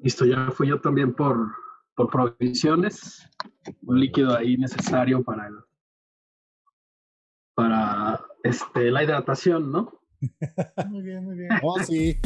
[0.00, 1.50] Listo, ya fui yo también por,
[1.96, 3.28] por provisiones,
[3.82, 5.54] un líquido ahí necesario para el,
[7.56, 10.00] para este, la hidratación, ¿no?
[10.88, 11.50] muy bien, muy bien.
[11.62, 12.16] Oh, sí.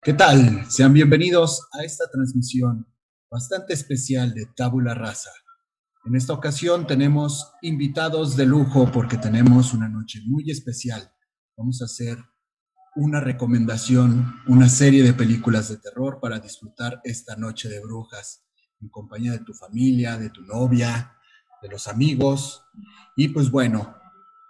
[0.00, 0.64] ¿Qué tal?
[0.70, 2.86] Sean bienvenidos a esta transmisión
[3.28, 5.32] bastante especial de Tabula Rasa.
[6.04, 11.10] En esta ocasión tenemos invitados de lujo porque tenemos una noche muy especial
[11.56, 12.18] vamos a hacer
[12.96, 18.44] una recomendación, una serie de películas de terror para disfrutar esta noche de brujas
[18.80, 21.16] en compañía de tu familia, de tu novia,
[21.62, 22.62] de los amigos.
[23.16, 23.96] Y pues bueno,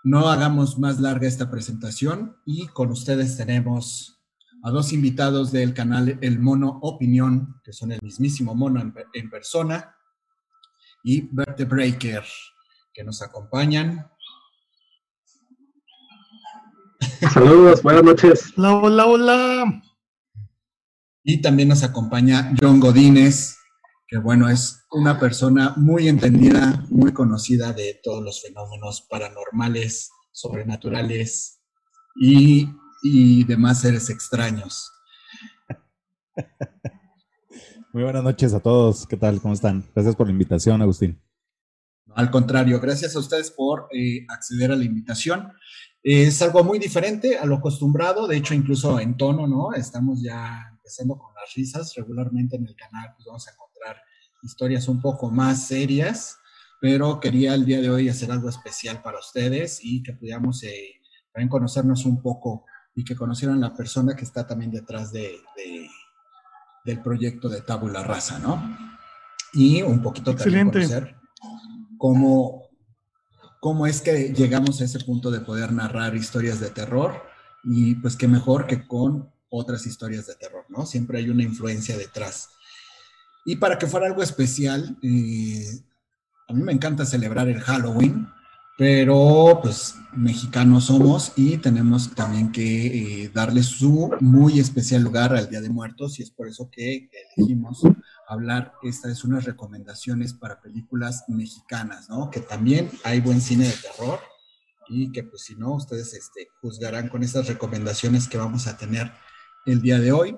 [0.05, 4.21] no hagamos más larga esta presentación y con ustedes tenemos
[4.63, 8.81] a dos invitados del canal El Mono Opinión, que son el mismísimo mono
[9.15, 9.97] en, persona,
[11.05, 12.25] y Breaker,
[12.93, 14.11] que nos acompañan
[17.33, 18.53] Saludos, buenas noches.
[18.57, 19.83] Hola, hola, hola.
[21.23, 23.57] Y también nos acompaña John Godínez,
[24.07, 31.61] que bueno, es una persona muy entendida, muy conocida de todos los fenómenos paranormales, sobrenaturales
[32.15, 32.69] y,
[33.03, 34.93] y demás seres extraños.
[37.93, 39.07] Muy buenas noches a todos.
[39.07, 39.41] ¿Qué tal?
[39.41, 39.85] ¿Cómo están?
[39.95, 41.21] Gracias por la invitación, Agustín.
[42.15, 45.53] Al contrario, gracias a ustedes por eh, acceder a la invitación.
[46.09, 49.73] Es algo muy diferente a lo acostumbrado, de hecho incluso en tono, ¿no?
[49.75, 51.97] Estamos ya empezando con las risas.
[51.97, 53.97] Regularmente en el canal pues vamos a encontrar
[54.41, 56.39] historias un poco más serias,
[56.81, 61.01] pero quería el día de hoy hacer algo especial para ustedes y que pudiéramos eh,
[61.33, 65.41] también conocernos un poco y que conocieran la persona que está también detrás de,
[66.85, 68.79] del proyecto de Tabula Rasa, ¿no?
[69.55, 71.17] Y un poquito también conocer
[71.99, 72.66] cómo
[73.61, 77.23] cómo es que llegamos a ese punto de poder narrar historias de terror
[77.65, 80.87] y pues qué mejor que con otras historias de terror, ¿no?
[80.87, 82.51] Siempre hay una influencia detrás.
[83.45, 85.65] Y para que fuera algo especial, eh,
[86.49, 88.29] a mí me encanta celebrar el Halloween,
[88.77, 95.49] pero pues mexicanos somos y tenemos también que eh, darle su muy especial lugar al
[95.49, 97.83] Día de Muertos y es por eso que elegimos
[98.29, 102.31] hablar, esta es unas recomendaciones para películas mexicanas, ¿no?
[102.31, 104.21] Que también hay buen cine de terror
[104.89, 109.13] y que pues si no, ustedes este, juzgarán con estas recomendaciones que vamos a tener
[109.65, 110.37] el día de hoy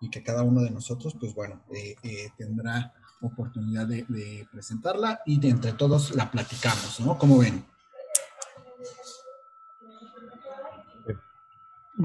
[0.00, 5.40] y que cada uno de nosotros, pues bueno, eh, eh, tendrá oportunidad de, presentarla y
[5.40, 7.18] de entre todos la platicamos, ¿no?
[7.18, 7.64] ¿Cómo ven?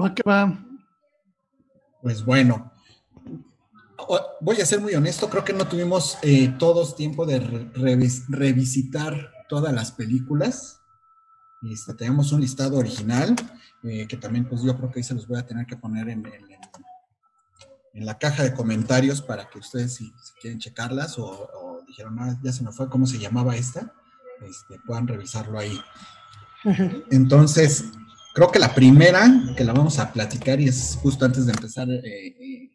[0.00, 0.58] Va que va.
[2.02, 2.72] Pues bueno,
[4.40, 7.40] voy a ser muy honesto, creo que no tuvimos eh, todos tiempo de
[8.28, 10.80] revisitar todas las películas.
[11.70, 13.34] Este, tenemos un listado original,
[13.82, 16.08] eh, que también pues yo creo que ahí se los voy a tener que poner
[16.08, 16.26] en,
[17.94, 22.52] en, la caja de comentarios para que ustedes si, quieren checarlas o, dijeron, ah, ya
[22.52, 23.92] se me fue cómo se llamaba esta,
[24.42, 25.80] este, puedan revisarlo ahí.
[27.10, 27.84] Entonces,
[28.34, 31.88] creo que la primera que la vamos a platicar y es justo antes de empezar
[31.88, 32.70] eh,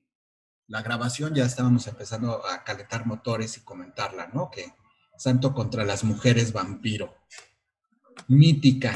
[0.69, 4.49] la grabación ya estábamos empezando a calentar motores y comentarla, ¿no?
[4.51, 4.71] Que
[5.17, 7.13] Santo contra las mujeres vampiro.
[8.27, 8.93] Mítica.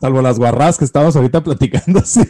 [0.00, 2.22] Salvo las guarras que estábamos ahorita platicando, sí.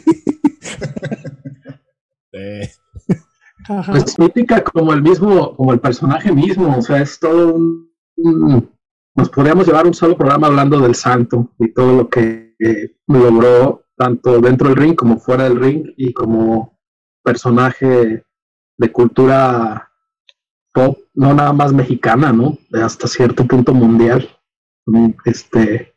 [3.87, 8.73] Pues mítica como el mismo, como el personaje mismo, o sea, es todo un,
[9.15, 13.88] nos podríamos llevar un solo programa hablando del santo y todo lo que eh, logró
[13.99, 16.79] tanto dentro del ring como fuera del ring y como
[17.23, 18.25] personaje
[18.79, 19.91] de cultura
[20.73, 22.57] pop, no nada más mexicana, ¿no?
[22.73, 24.29] Hasta cierto punto mundial.
[25.25, 25.95] Este,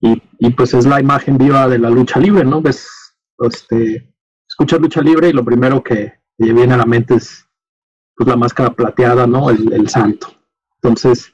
[0.00, 2.60] y, y pues es la imagen viva de la lucha libre, ¿no?
[2.60, 2.88] Ves,
[3.38, 4.12] este,
[4.48, 7.46] escuchas lucha libre y lo primero que te viene a la mente es
[8.16, 9.48] pues la máscara plateada, ¿no?
[9.48, 10.28] El, el santo.
[10.82, 11.32] Entonces,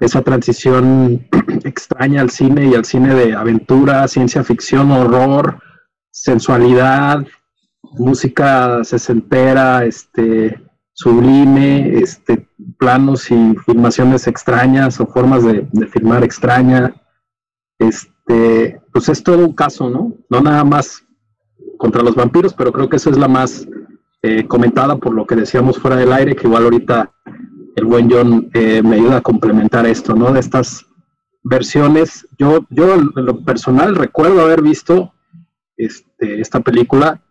[0.00, 1.26] esa transición
[1.64, 5.60] extraña al cine y al cine de aventura, ciencia ficción, horror,
[6.10, 7.26] sensualidad,
[7.82, 10.62] música sesentera, este,
[10.92, 12.48] sublime, este,
[12.78, 16.94] planos y filmaciones extrañas o formas de, filmar extraña.
[17.78, 20.14] Este, pues es todo un caso, ¿no?
[20.30, 21.04] No nada más
[21.76, 23.68] contra los vampiros, pero creo que esa es la más
[24.22, 27.12] eh, comentada por lo que decíamos fuera del aire, que igual ahorita
[27.76, 30.32] el buen John eh, me ayuda a complementar esto, ¿no?
[30.32, 30.84] De estas
[31.44, 32.26] versiones.
[32.36, 35.14] Yo, yo en lo personal recuerdo haber visto
[35.76, 37.22] este, esta película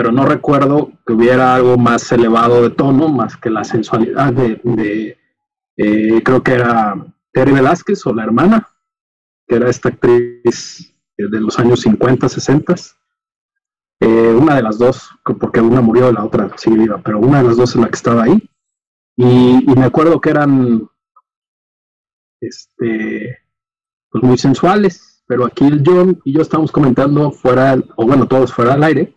[0.00, 5.18] pero no recuerdo que hubiera algo más elevado de tono, más que la sensualidad de,
[5.76, 6.94] eh, creo que era
[7.32, 8.66] Terry Velázquez o la hermana,
[9.46, 12.74] que era esta actriz de los años 50, 60.
[14.00, 17.48] Eh, una de las dos, porque una murió, la otra sigue viva, pero una de
[17.48, 18.48] las dos es la que estaba ahí.
[19.22, 20.88] Y, me acuerdo que eran
[22.40, 23.38] este,
[24.08, 28.50] pues muy sensuales, pero aquí el John y yo estamos comentando fuera, o bueno, todos
[28.50, 29.14] fuera del aire,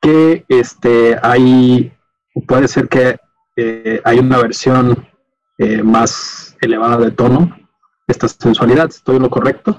[0.00, 1.92] que este, hay,
[2.48, 3.18] puede ser que
[3.56, 5.06] eh, hay una versión
[5.58, 7.54] eh, más elevada de tono,
[8.08, 9.78] esta sensualidad, ¿estoy en lo correcto?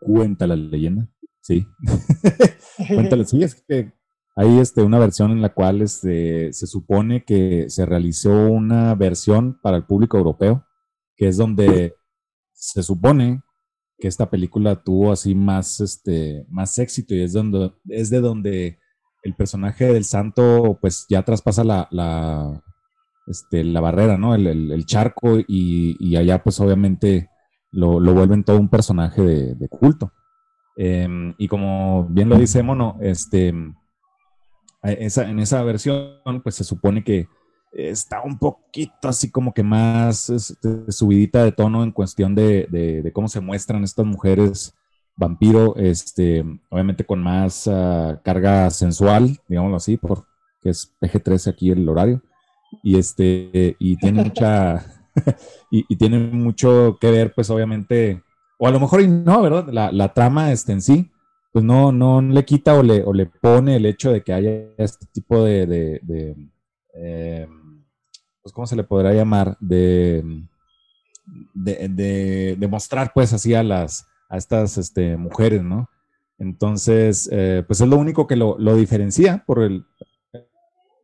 [0.00, 1.06] Cuenta la leyenda,
[1.40, 1.64] sí.
[2.88, 3.92] Cuéntale, sí, es que
[4.38, 9.58] hay este, una versión en la cual este, se supone que se realizó una versión
[9.62, 10.66] para el público europeo,
[11.16, 11.94] que es donde
[12.52, 13.42] se supone
[13.98, 18.78] que esta película tuvo así más, este, más éxito y es, donde, es de donde
[19.22, 22.62] el personaje del santo pues ya traspasa la, la,
[23.26, 24.34] este, la barrera, ¿no?
[24.34, 27.30] El, charco y, allá pues obviamente
[27.72, 30.12] lo, vuelven todo un personaje de, culto.
[30.76, 33.54] Em, y como bien lo dice Mono, este,
[34.92, 37.28] esa, en esa versión pues se supone que
[37.72, 43.28] está un poquito así como que más este, subidita de tono en cuestión de, cómo
[43.28, 44.74] se muestran estas mujeres
[45.16, 50.24] vampiro, este, obviamente con más ah, carga sensual, digámoslo así, porque
[50.62, 52.22] es PG-13 aquí el horario,
[52.82, 54.84] y este, y tiene mucha,
[55.70, 58.22] y, tiene mucho que ver, pues obviamente,
[58.58, 59.68] o a lo mejor y no, ¿verdad?
[59.92, 61.10] La, trama este, en sí,
[61.56, 64.50] pues no, no le quita o le, o le pone el hecho de que haya
[64.76, 66.02] este tipo de,
[66.92, 67.82] em,
[68.42, 69.56] pues, ¿cómo se le podrá llamar?
[69.58, 70.22] De,
[71.54, 75.88] de, mostrar, pues, así a las, a estas este, mujeres, ¿no?
[76.36, 79.86] Entonces, eh, pues es lo único que lo, diferencia por el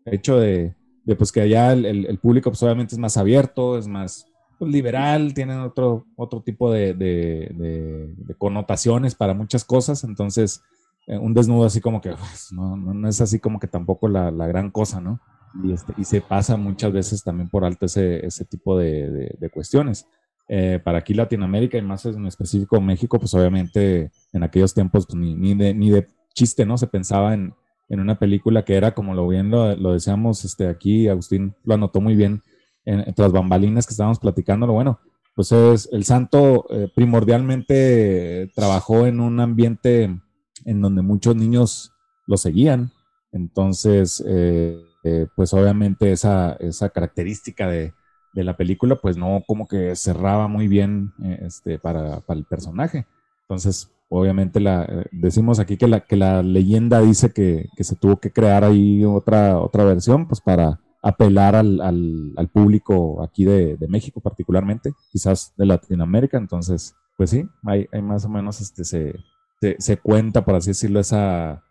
[0.05, 0.77] hecho de,
[1.17, 4.27] pues que allá el, público pues obviamente es más abierto, es más
[4.67, 10.63] liberal, tienen otro, otro tipo de, connotaciones para muchas cosas, entonces
[11.07, 14.31] eh, un desnudo así como que pues, no, no, es así como que tampoco la,
[14.31, 15.21] la gran cosa, ¿no?
[15.63, 19.51] y, este, y se pasa muchas veces también por alto ese, ese tipo de, de,
[19.51, 20.07] cuestiones.
[20.49, 25.17] Eh, para aquí Latinoamérica y más en específico México, pues obviamente en aquellos tiempos pues,
[25.17, 26.77] ni, ni, de, ni de chiste, ¿no?
[26.79, 27.55] Se pensaba en,
[27.89, 31.75] en una película que era, como lo bien lo, lo decíamos este, aquí, Agustín lo
[31.75, 32.43] anotó muy bien,
[32.85, 35.01] en, tras bambalinas que estábamos platicando, bueno,
[35.35, 40.21] pues es, el santo eh, primordialmente trabajó en un ambiente
[40.65, 41.93] en donde muchos niños
[42.27, 42.93] lo seguían,
[43.33, 44.23] entonces...
[44.27, 47.93] Eh, eh, pues obviamente esa, esa característica de,
[48.35, 53.07] la película, pues no como que cerraba muy bien este, para, el personaje.
[53.43, 58.33] Entonces, obviamente la, decimos aquí que la, que la leyenda dice que, se tuvo que
[58.33, 64.93] crear ahí otra, otra versión, pues para apelar al, al, público aquí de, México particularmente,
[65.11, 66.39] quizás de Latinoamérica.
[66.39, 69.15] Entonces, pues sí, hay, hay más o menos este, se,
[69.61, 71.65] se, se, cuenta, por así decirlo, esa,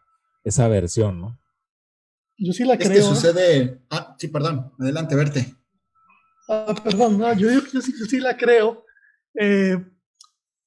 [0.43, 1.39] esa versión, ¿no?
[2.37, 2.91] Yo sí la creo.
[2.91, 3.81] Es que sucede.
[3.89, 4.73] Ah, sí, perdón.
[4.79, 5.55] Adelante, verte.
[6.49, 8.83] Ah, perdón, no, yo, yo, sí, la creo.
[9.39, 9.77] Eh,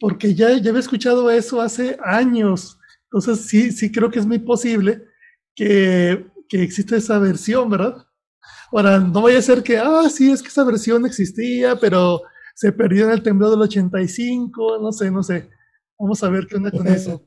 [0.00, 2.78] porque ya, ya había escuchado eso hace años.
[3.04, 5.04] Entonces, sí, sí creo que es muy posible
[5.54, 8.06] que, que exista esa versión, ¿verdad?
[8.72, 12.22] Ahora, no vaya a ser que, ah, sí, es que esa versión existía, pero
[12.54, 15.50] se perdió en el temblor del 85, no sé, no sé.
[15.98, 17.26] Vamos a ver qué onda con eso.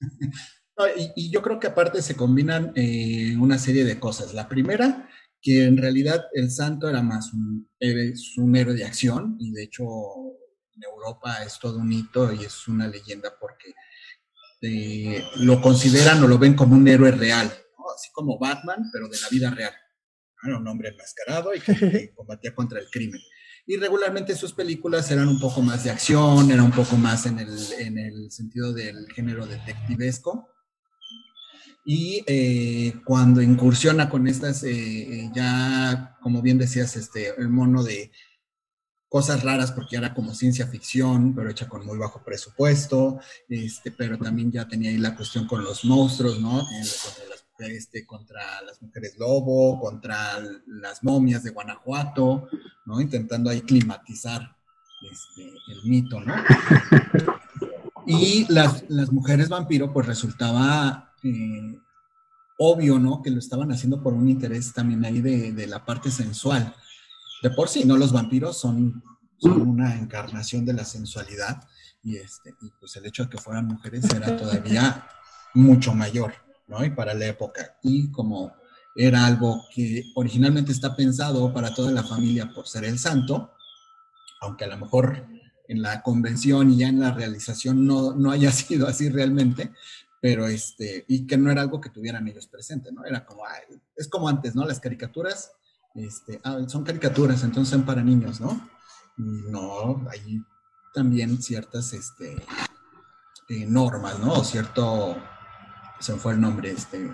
[1.16, 4.34] y, yo creo que aparte se combinan eh, una serie de cosas.
[4.34, 5.08] La primera,
[5.40, 7.68] que en realidad el santo era más un,
[8.38, 9.84] un héroe de acción y de hecho
[10.74, 13.74] en Europa es todo un hito y es una leyenda porque
[14.60, 17.52] eh, lo consideran o lo ven como un héroe real,
[17.94, 19.72] así como Batman, pero de la vida real.
[20.42, 23.20] Era un hombre enmascarado y que combatía contra el crimen.
[23.66, 27.38] Y regularmente sus películas eran un poco más de acción, era un poco más en
[27.38, 30.48] el, en el sentido del género detectivesco
[31.90, 37.82] y eh, cuando incursiona con estas, eh, eh, ya, como bien decías, este, el mono
[37.82, 38.12] de
[39.08, 44.18] cosas raras, porque era como ciencia ficción, pero hecha con muy bajo presupuesto, este, pero
[44.18, 46.62] también ya tenía ahí la cuestión con los monstruos, ¿no?
[47.58, 52.48] Este, contra las mujeres lobo, contra las momias de Guanajuato,
[52.86, 53.00] ¿no?
[53.00, 54.56] Intentando ahí climatizar
[55.10, 56.34] este, el mito, ¿no?
[58.10, 61.78] Y las, las mujeres vampiro, pues resultaba eh,
[62.56, 63.20] obvio, ¿no?
[63.20, 66.74] Que lo estaban haciendo por un interés también ahí de, de, la parte sensual.
[67.42, 67.98] De por sí, ¿no?
[67.98, 69.02] Los vampiros son,
[69.36, 71.68] son una encarnación de la sensualidad
[72.02, 75.06] y, este, y pues el hecho de que fueran mujeres era todavía
[75.54, 76.32] mucho mayor,
[76.68, 76.84] ¿no?
[76.84, 77.78] Y para la época.
[77.82, 78.52] Y como
[78.94, 83.52] era algo que originalmente está pensado para toda la familia por ser el santo,
[84.40, 85.26] aunque a lo mejor
[85.68, 89.72] en la convención y ya en la realización no, no haya sido así realmente,
[90.20, 93.04] pero este, y que no era algo que tuvieran ellos presente, ¿no?
[93.04, 94.64] Era como, ay, es como antes, ¿no?
[94.64, 95.52] Las caricaturas,
[95.94, 98.68] este, ah, son caricaturas, entonces son para niños, ¿no?
[99.16, 100.42] No, hay
[100.92, 102.36] también ciertas, este,
[103.48, 104.32] eh, normas, ¿no?
[104.34, 105.16] O cierto,
[106.00, 107.10] se fue el nombre, este,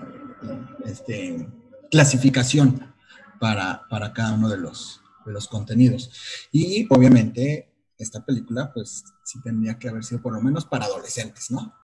[0.84, 1.48] este,
[1.90, 2.94] clasificación
[3.40, 6.10] para, para cada uno de los, de los contenidos.
[6.52, 11.50] Y obviamente esta película, pues sí tendría que haber sido por lo menos para adolescentes,
[11.50, 11.74] ¿no?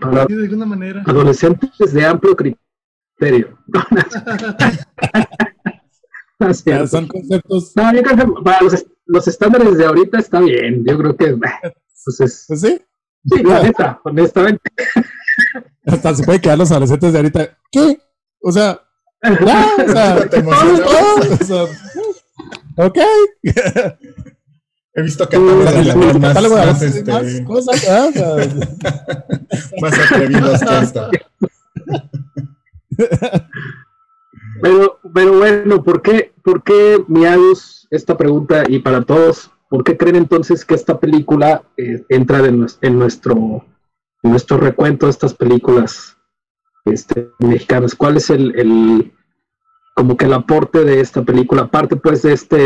[0.00, 1.04] Para de alguna manera.
[1.06, 3.56] Adolescentes de amplio criterio.
[6.40, 6.54] no,
[6.88, 7.72] son conceptos.
[7.76, 10.84] No, yo creo que para los, los, estándares de ahorita está bien.
[10.84, 11.38] Yo creo que.
[12.04, 12.80] Pues, es, ¿Pues sí?
[13.24, 14.70] Sí, la neta, honestamente.
[15.86, 17.58] Hasta se puede quedar los adolescentes de ahorita.
[17.72, 18.00] ¿Qué?
[18.40, 18.80] O sea,
[19.22, 21.62] ya, o sea, ¿Te o sea,
[22.76, 22.98] ok.
[24.94, 28.08] He visto catálogos más, Catálogo de más, más este, cosas, ¿ah?
[28.08, 28.36] O sea,
[29.82, 31.10] más atrevidos que esto.
[34.62, 39.96] Pero, pero bueno, ¿por qué, por qué Miagus, esta pregunta y para todos, ¿por qué
[39.96, 43.64] creen entonces que esta película eh, entra de en, nuestro,
[44.22, 46.16] en nuestro recuento de estas películas
[46.84, 47.94] este, mexicanas?
[47.94, 49.12] ¿Cuál es el, el,
[49.94, 51.62] como que el aporte de esta película?
[51.62, 52.56] Aparte pues de este,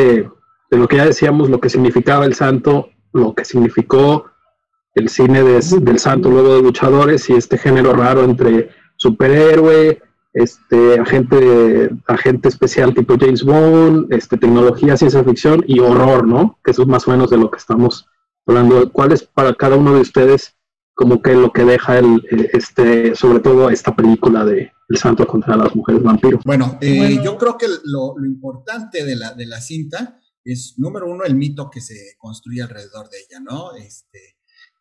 [0.71, 4.27] de lo que ya decíamos, lo que significaba el santo, lo que significó
[4.95, 11.01] el cine de- del santo luego de luchadores y este género raro entre superhéroe, este
[11.01, 16.59] agente agente especial tipo James Bond, este tecnología, ciencia ficción y horror, ¿no?
[16.65, 18.07] Que eso es más o menos de lo que estamos
[18.47, 18.91] hablando.
[18.93, 20.57] ¿Cuál es para cada uno de ustedes
[20.95, 25.27] como que lo que deja el eh, este sobre todo esta película de El Santo
[25.27, 26.39] contra las mujeres vampiro?
[26.45, 27.23] Bueno, eh, Bueno.
[27.25, 31.35] yo creo que lo, lo importante de la, de la cinta es, número uno, el
[31.35, 33.75] mito que se construye alrededor de ella, ¿no?
[33.75, 34.37] Este,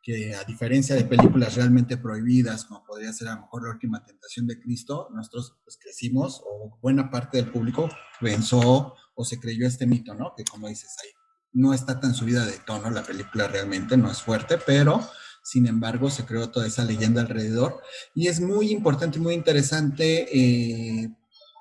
[0.10, 4.04] que a diferencia de películas realmente prohibidas, como podría ser a lo mejor La Última
[4.04, 7.88] Tentación de Cristo, nosotros pues, crecimos, o buena parte del público
[8.20, 10.34] pensó o se creyó este mito, ¿no?
[10.36, 11.10] Que como dices ahí,
[11.54, 15.08] no está tan subida de tono la película realmente, no es fuerte, pero
[15.44, 17.80] sin embargo se creó toda esa leyenda alrededor.
[18.16, 21.16] Y es muy importante y muy interesante eh,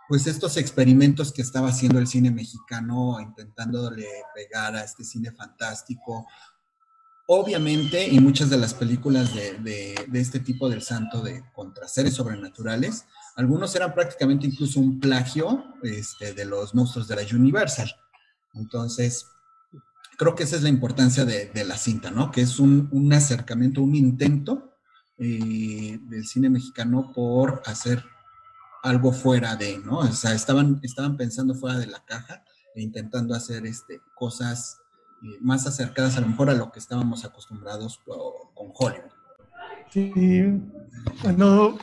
[0.08, 6.26] pues estos experimentos que estaba haciendo el cine mexicano, intentándole pegar a este cine fantástico.
[7.30, 13.04] Obviamente, y muchas de las películas de, este tipo del santo de contra seres sobrenaturales,
[13.36, 17.94] algunos eran prácticamente incluso un plagio este, de los monstruos de la Universal.
[18.54, 19.26] Entonces,
[20.16, 22.30] creo que esa es la importancia de, la cinta, ¿no?
[22.30, 24.72] Que es un, acercamiento, un intento
[25.18, 28.02] eh, del cine mexicano por hacer
[28.82, 29.98] algo fuera de, ¿no?
[29.98, 32.42] O sea, estaban, estaban pensando fuera de la caja
[32.74, 34.78] e intentando hacer este, cosas
[35.40, 39.10] más acercadas a lo mejor a lo que estábamos acostumbrados co- con Hollywood.
[39.90, 40.42] Sí,
[41.22, 41.78] bueno,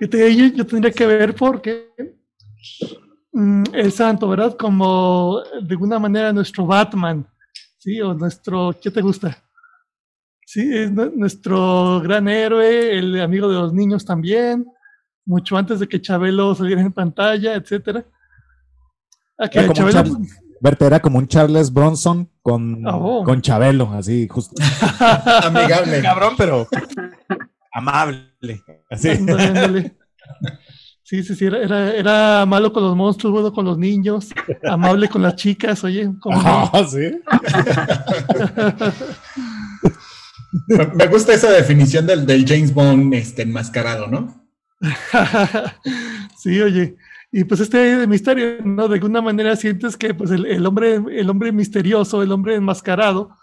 [0.00, 1.92] yo, yo tendría que ver porque
[3.32, 4.56] mm, el santo, ¿verdad?
[4.56, 7.26] Como de alguna manera nuestro Batman,
[7.78, 8.00] ¿sí?
[8.00, 9.36] O nuestro, ¿qué te gusta?
[10.46, 14.66] Sí, es nu- nuestro gran héroe, el amigo de los niños también,
[15.24, 18.04] mucho antes de que Chabelo saliera en pantalla, etcétera.
[19.38, 20.18] Ah, Era como un Chabelo,
[20.60, 23.22] Berta era como un Charles Bronson con, Oh.
[23.24, 24.54] con Chabelo, así justo.
[25.44, 26.02] Amigable.
[26.02, 26.66] Cabrón, pero
[27.72, 28.32] amable.
[28.90, 29.10] Así.
[31.02, 34.28] Sí, sí, sí, era, era, malo con los monstruos, bueno con los niños,
[34.62, 36.08] amable con las chicas, oye.
[36.30, 37.20] Ah, sí.
[40.68, 44.44] Me- Me gusta esa definición del, del James Bond este, enmascarado, ¿no?
[46.38, 46.94] sí, oye.
[47.32, 48.88] Y pues este misterio, ¿no?
[48.88, 53.36] De alguna manera sientes que pues el, el hombre, el hombre misterioso, el hombre enmascarado,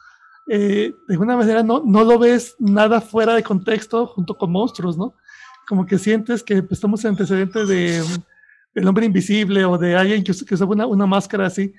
[0.50, 4.98] eh, de alguna manera no, no lo ves nada fuera de contexto junto con monstruos,
[4.98, 5.14] ¿no?
[5.68, 8.24] Como que sientes que pues, estamos en antecedentes de um,
[8.76, 11.74] el hombre invisible o de alguien que, que usaba una, una máscara así.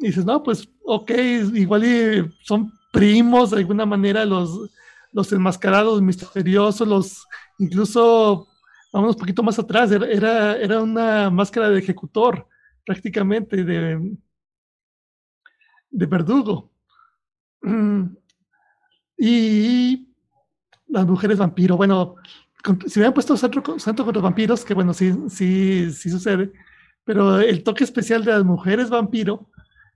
[0.00, 1.10] Y dices, no, pues ok,
[1.54, 4.70] igual y son primos de alguna manera los,
[5.12, 7.26] los enmascarados misteriosos, los
[7.58, 8.48] incluso,
[8.94, 12.46] vamos un poquito más atrás, era, era una máscara de ejecutor
[12.86, 14.16] prácticamente, de,
[15.90, 16.70] de verdugo.
[19.16, 20.08] Y
[20.88, 22.16] las mujeres vampiro, bueno,
[22.84, 26.52] si hubieran puesto santo, santo con los vampiros, que bueno, sí, sí, sí sucede,
[27.04, 29.48] pero el toque especial de las mujeres vampiro,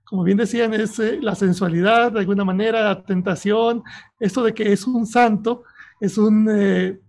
[0.05, 3.83] como bien decían, es eh, la sensualidad, de alguna manera, la tentación,
[4.21, 5.63] esto de que es un santo,
[5.99, 7.01] es un eh,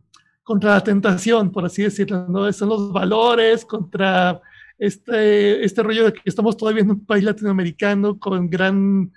[0.50, 2.52] contra la tentación, por así decirlo.
[2.52, 4.40] Son los valores contra
[4.76, 9.12] este, este rollo de que estamos todavía en un país latinoamericano con gran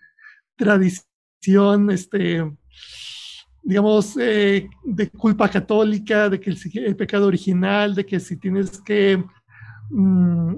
[0.55, 2.55] tradición, este,
[3.63, 9.23] digamos, eh, de culpa católica, de que el, pecado original, de que si tienes que,
[9.89, 10.53] mm,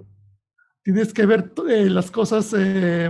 [0.83, 3.09] tienes que ver eh, las cosas eh,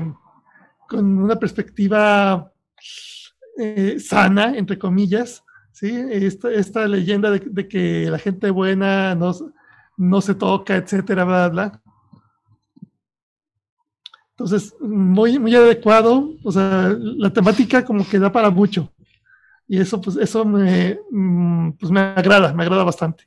[0.88, 2.52] con una perspectiva
[3.98, 5.45] sana, entre comillas,
[5.76, 5.92] ¿sí?
[6.10, 9.34] Esta, esta leyenda de, que la gente buena no,
[9.98, 11.82] no se toca, etcétera, bla, bla.
[14.32, 18.92] Entonces, muy, muy adecuado, o sea, la temática como que da para mucho.
[19.68, 23.26] Y eso, pues, eso me, mm, pues me agrada, me agrada bastante.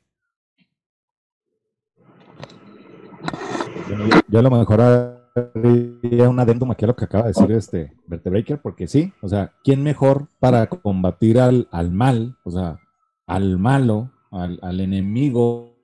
[4.27, 5.18] yo, a lo mejor
[5.55, 9.53] un adendum aquí a lo que acaba de decir este Vertebreaker, porque sí, o sea,
[9.63, 12.79] ¿quién mejor para combatir al, al mal, o sea,
[13.27, 15.75] al malo, al, al enemigo,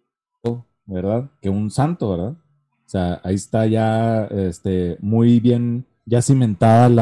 [0.85, 1.29] ¿verdad?
[1.41, 2.31] Que un santo, ¿verdad?
[2.31, 7.01] O sea, ahí está ya este, muy bien, ya cimentada la...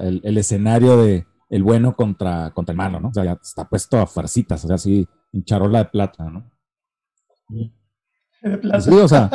[0.00, 3.08] el, escenario de el bueno contra, contra el malo, ¿no?
[3.08, 6.50] O sea, ya está puesto a farcitas, o sea, así, en charola de plata, ¿no?
[7.48, 9.30] Sí, o sea,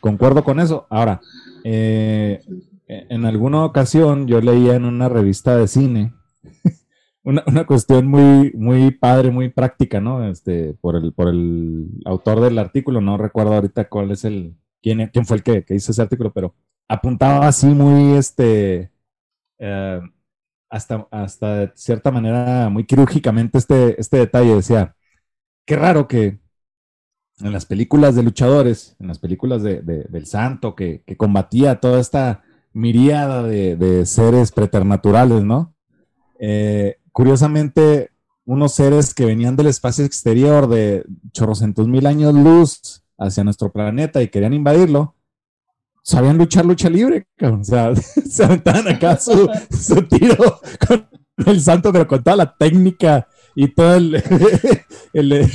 [0.00, 0.86] concuerdo con eso.
[0.88, 1.20] Ahora,
[1.64, 2.42] eh,
[2.86, 6.14] en alguna ocasión yo leía en una revista de cine
[7.22, 10.26] una, una, cuestión muy, muy padre, muy práctica, ¿no?
[10.28, 15.10] Este, por el, por el autor del artículo, no recuerdo ahorita cuál es el, quién,
[15.12, 16.54] quién fue el que, que hizo ese artículo, pero
[16.88, 18.90] apuntaba así muy, este,
[19.58, 20.00] eh,
[20.70, 24.54] hasta, hasta de cierta manera muy quirúrgicamente este, este detalle.
[24.56, 24.94] Decía,
[25.64, 26.40] qué raro que
[27.40, 32.42] en las películas de luchadores, en las películas de, del santo que, combatía toda esta
[32.72, 35.74] miríada de, seres preternaturales, ¿no?
[36.40, 38.10] Eh, curiosamente,
[38.44, 44.22] unos seres que venían del espacio exterior de chorrocientos mil años luz hacia nuestro planeta
[44.22, 45.14] y querían invadirlo,
[46.08, 47.94] sabían luchar lucha libre, O sea,
[48.30, 49.46] se aventaban acá su,
[50.08, 51.06] tiro con
[51.44, 54.22] el santo, pero con toda la técnica y todo el,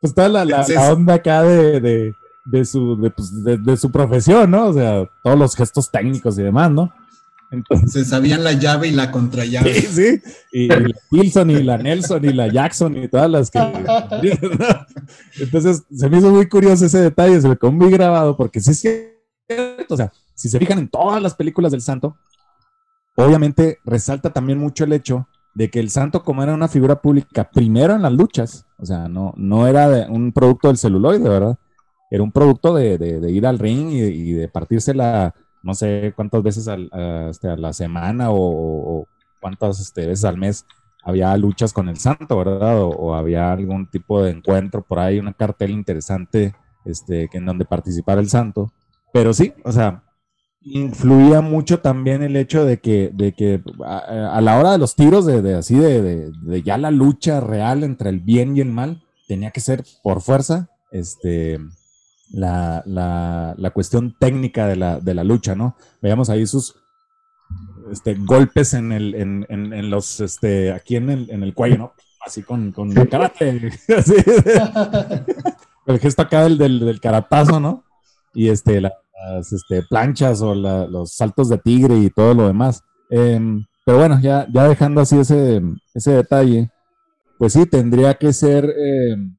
[0.00, 2.12] pues toda la, onda acá de,
[2.46, 4.68] de, su, pues, de, su profesión, ¿no?
[4.68, 6.90] O sea, todos los gestos técnicos y demás, ¿no?
[7.50, 9.74] Entonces, sabían la llave y la contrallave.
[9.82, 10.22] Sí, sí.
[10.52, 13.60] Y, la Wilson y la Nelson y la Jackson y todas las que.
[15.38, 18.70] Entonces, se me hizo muy curioso ese detalle, se me quedó muy grabado porque sí
[18.70, 19.15] es que
[19.88, 22.16] o sea, si se fijan en todas las películas del santo,
[23.16, 27.50] obviamente resalta también mucho el hecho de que el santo, como era una figura pública,
[27.50, 31.58] primero en las luchas, o sea, no, no era un producto del celuloide, ¿verdad?
[32.10, 36.68] Era un producto de, ir al ring y, de partirse la, no sé cuántas veces
[36.68, 36.76] a,
[37.30, 39.08] este, la semana o,
[39.40, 40.66] cuántas este, veces al mes
[41.02, 42.82] había luchas con el santo, ¿verdad?
[42.82, 46.54] O, había algún tipo de encuentro por ahí, una cartel interesante
[46.84, 48.72] este, en donde participara el santo.
[49.12, 50.02] Pero sí, o sea,
[50.66, 55.24] influía mucho también el hecho de que, de que a, la hora de los tiros,
[55.24, 59.52] de, así de, de, ya la lucha real entre el bien y el mal, tenía
[59.52, 61.58] que ser por fuerza este,
[62.30, 65.76] la, la, la cuestión técnica de la, de la lucha, ¿no?
[66.02, 66.74] Veamos ahí sus
[67.92, 71.92] este, golpes en, el, en, en, los, este, aquí en el, en el cuello, ¿no?
[72.24, 73.50] Así con, con karate.
[75.86, 77.85] el gesto acá del, del, del caratazo, ¿no?
[78.36, 82.82] Y este, la, las este, planchas o los saltos de tigre y todo lo demás.
[83.10, 85.62] Em, pero bueno, ya, ya dejando así ese,
[85.94, 86.70] ese detalle,
[87.38, 89.36] pues sí, tendría que ser em,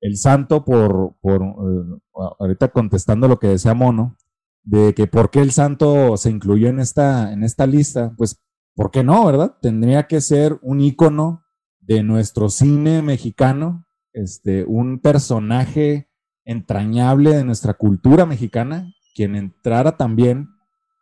[0.00, 2.00] el santo por, por eh,
[2.38, 4.16] ahorita contestando lo que decía Mono,
[4.64, 8.40] de que por qué el santo se incluyó en esta, en esta lista, pues,
[8.74, 9.56] ¿por qué no, verdad?
[9.60, 11.42] Tendría que ser un ícono
[11.80, 16.08] de nuestro cine mexicano, este, un personaje
[16.44, 20.48] entrañable de nuestra cultura mexicana, quien entrara también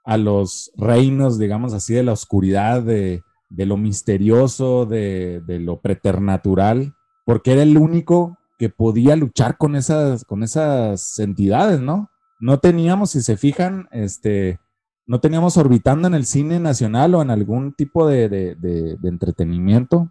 [0.05, 7.53] a los reinos, digamos así, de la oscuridad, de, lo misterioso, de, lo preternatural, porque
[7.53, 12.11] era el único que podía luchar con esas, con esas entidades, ¿no?
[12.40, 14.59] No teníamos, si se fijan, este,
[15.07, 20.11] no teníamos orbitando en el cine nacional o en algún tipo de, de entretenimiento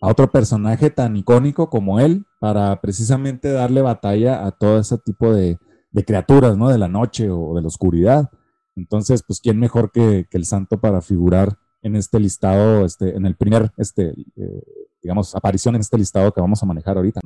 [0.00, 5.32] a otro personaje tan icónico como él para precisamente darle batalla a todo ese tipo
[5.32, 5.58] de,
[6.06, 6.70] criaturas, ¿no?
[6.70, 8.30] De la noche o de la oscuridad.
[8.74, 13.36] Entonces, pues, ¿quién mejor que, el santo para figurar en este listado, este, en el
[13.36, 14.62] primer, este, eh,
[15.02, 17.20] digamos, aparición en este listado que vamos a manejar ahorita,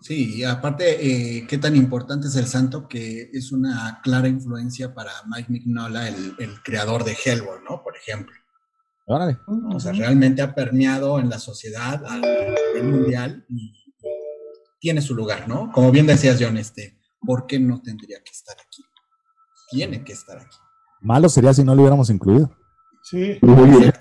[0.00, 4.94] Sí, y aparte, eh, qué tan importante es el santo que es una clara influencia
[4.94, 7.82] para Mike Mignola, el, el creador de Hellboy, ¿no?
[7.82, 8.36] Por ejemplo.
[9.08, 13.72] O sea, realmente ha permeado en la sociedad a nivel mundial y
[14.80, 15.70] tiene su lugar, ¿no?
[15.72, 18.82] Como bien decías, John, este, ¿por qué no tendría que estar aquí?
[19.70, 20.56] Tiene que estar aquí.
[21.00, 22.50] Malo sería si no lo hubiéramos incluido.
[23.04, 23.38] Sí.
[23.42, 23.92] Muy bien.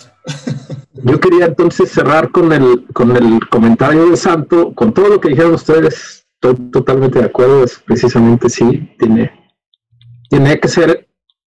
[0.93, 5.29] Yo quería entonces cerrar con el, con el comentario de Santo, con todo lo que
[5.29, 9.31] dijeron ustedes, estoy totalmente de acuerdo, es precisamente sí, tiene,
[10.29, 11.07] tiene que ser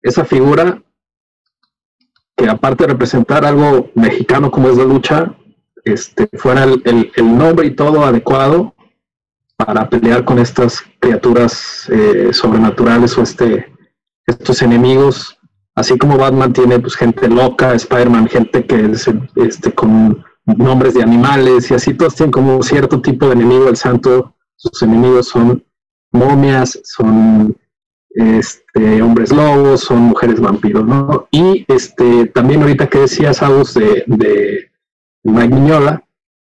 [0.02, 0.82] esa figura
[2.36, 5.36] que aparte de representar algo mexicano como es la lucha,
[5.84, 8.76] este, fuera el, nombre y todo adecuado
[9.56, 13.72] para pelear con estas criaturas eh, sobrenaturales o este,
[14.26, 15.38] estos enemigos,
[15.76, 21.04] así como Batman tiene pues, gente loca, Spider-Man, gente que es este, con nombres de
[21.04, 25.64] animales y así todos tienen como cierto tipo de enemigo, el santo, sus enemigos son
[26.12, 27.56] momias, son
[28.16, 31.28] este, hombres lobos, son mujeres vampiros, ¿no?
[31.32, 34.70] Y este, también ahorita que decías, Agus, de, de
[35.24, 36.02] Miñola,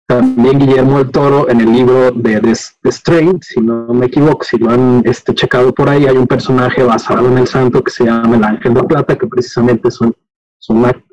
[0.06, 4.58] también Guillermo el Toro en el libro de The, Strain, si no me equivoco, si
[4.58, 8.04] lo han este, checado por ahí, hay un personaje basado en el santo que se
[8.04, 10.13] llama el Ángel de Plata, que precisamente es un,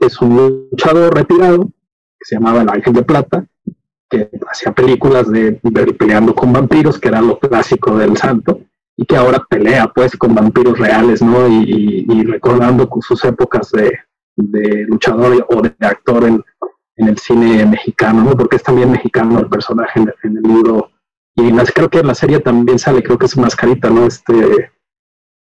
[0.01, 3.47] es un, luchador retirado, que se llamaba el Ángel de Plata,
[4.11, 8.61] que hacía películas de, de peleando con vampiros, que era lo clásico del santo
[9.01, 11.49] y que ahora pelea pues con vampiros reales, ¿no?
[11.49, 16.45] Y, recordando sus épocas de, luchador o de actor en,
[16.97, 18.37] el cine mexicano, ¿no?
[18.37, 20.91] Porque es también mexicano el personaje en, el libro.
[21.35, 24.05] Y en creo que en la serie también sale, creo que es Mascarita, ¿no?
[24.05, 24.71] Este,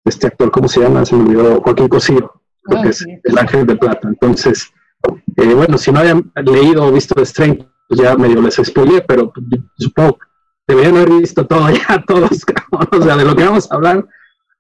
[0.06, 1.04] este actor, ¿cómo se llama?
[1.04, 2.32] Se me olvidó, Joaquín Cosío,
[2.64, 4.08] porque ah, es el ángel de plata.
[4.08, 4.72] Entonces,
[5.36, 9.02] eh, bueno, si no habían leído o visto The Strength, pues ya medio les spoileé,
[9.02, 9.30] pero
[9.76, 10.16] supongo
[10.74, 14.06] deberían haber visto todo ya, todos, o sea, de lo que vamos a hablar,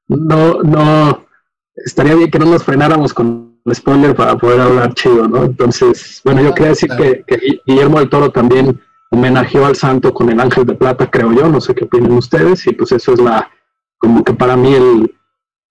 [0.08, 1.26] no, no,
[1.74, 5.44] estaría bien que no nos frenáramos con el spoiler para poder hablar chido, ¿no?
[5.44, 7.24] Entonces, bueno, yo quería decir que,
[7.66, 11.60] Guillermo del Toro también homenajeó al santo con el ángel de plata, creo yo, no
[11.60, 13.50] sé qué opinan ustedes, y pues eso es la,
[13.98, 15.14] como que para mí el,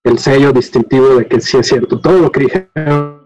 [0.04, 3.21] el sello distintivo de que sí es cierto, todo lo que dijeron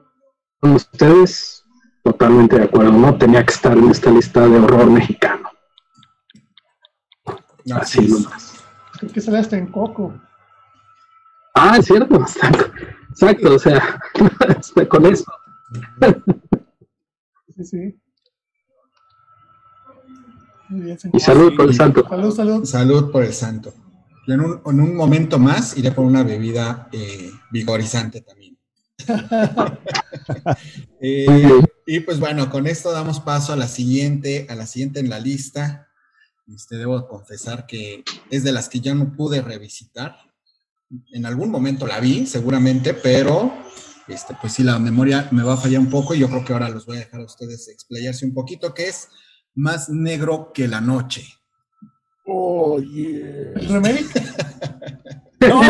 [0.62, 1.64] ustedes,
[2.04, 3.18] totalmente de acuerdo, ¿no?
[3.18, 5.45] Tenía que estar en esta lista de horror mexicano.
[7.72, 8.54] Así nomás.
[9.02, 10.14] Es que sale hasta en Coco.
[11.54, 12.16] Ah, es cierto,
[13.10, 14.00] exacto, o sea,
[14.90, 15.26] con eso.
[17.56, 18.00] Sí, sí.
[21.14, 22.06] y salud por el santo.
[22.08, 22.66] Salud, salud.
[22.66, 23.74] Salud por el santo.
[24.28, 28.58] en un, en un momento más iré por una bebida eh, vigorizante también.
[31.02, 35.10] Eh, y pues bueno, con esto damos paso a la siguiente, a la siguiente en
[35.10, 35.85] la lista,
[36.54, 40.16] este, debo confesar que es de las que ya no pude revisitar.
[41.12, 43.52] En algún momento la vi, seguramente, pero
[44.08, 46.54] este, pues sí, la memoria me va a fallar un poco y yo creo que
[46.54, 49.10] ahora los voy a dejar a ustedes explayarse un poquito, que es
[49.56, 51.26] Más negro que la noche.
[52.26, 53.54] Oh, yeah.
[55.46, 55.62] No,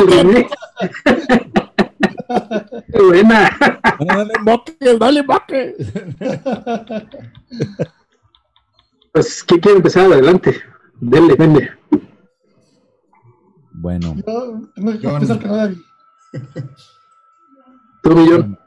[2.92, 3.58] ¡Qué buena!
[4.46, 5.76] Dale, dale, boque.
[9.16, 10.12] Pues, ¿quién quiere empezar?
[10.12, 10.62] Adelante.
[11.00, 11.70] Denle, denle.
[13.72, 14.14] Bueno.
[14.14, 15.56] Yo tengo que empezar que no
[18.04, 18.60] Tú, millón.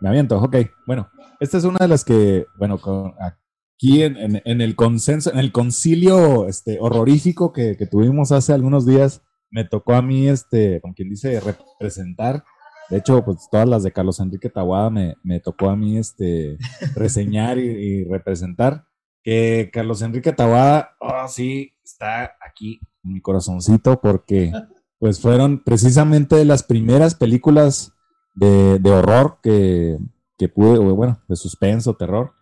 [0.00, 0.56] Me aviento, ok.
[0.86, 2.80] Bueno, esta es una de las que, bueno,
[3.20, 9.66] aquí en, el consenso, en el concilio este, horrorífico que, tuvimos hace algunos días, me
[9.66, 12.44] tocó a mí, este, con quien dice, representar.
[12.88, 16.56] De hecho, pues todas las de Carlos Enrique Tawada me, tocó a mí este,
[16.94, 18.86] reseñar y representar
[19.22, 24.52] que Carlos Enrique Tawada, oh, sí, está aquí en mi corazoncito porque
[24.98, 27.92] pues fueron precisamente de las primeras películas
[28.34, 29.98] de, horror que,
[30.38, 32.32] que pude, bueno, de suspenso, terror,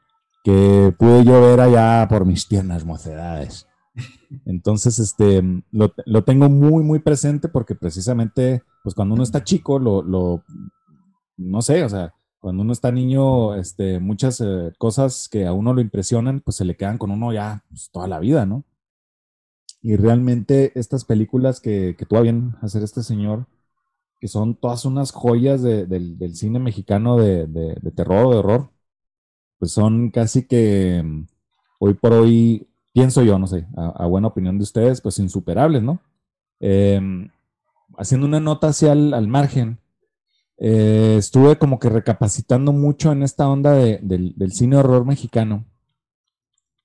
[0.44, 3.66] que pude yo ver allá por mis tiernas mocedades.
[4.46, 9.78] Entonces, este, lo, lo, tengo muy, muy presente porque precisamente, pues cuando uno está chico,
[9.78, 10.44] lo, lo
[11.36, 15.74] no sé, o sea, cuando uno está niño, este, muchas eh, cosas que a uno
[15.74, 18.64] lo impresionan, pues se le quedan con uno ya pues, toda la vida, ¿no?
[19.83, 23.46] Y realmente estas películas que, que tuvo bien hacer este señor,
[24.20, 27.46] que son todas unas joyas del cine mexicano de,
[27.94, 28.70] terror o de horror,
[29.59, 31.26] pues son casi que mm,
[31.81, 36.00] hoy por hoy, pienso yo, no sé, a, buena opinión de ustedes, pues insuperables, ¿no?
[36.61, 37.31] Em,
[37.96, 39.79] haciendo una nota hacia al margen,
[40.61, 45.64] eh, estuve como que recapacitando mucho en esta onda del, del cine horror mexicano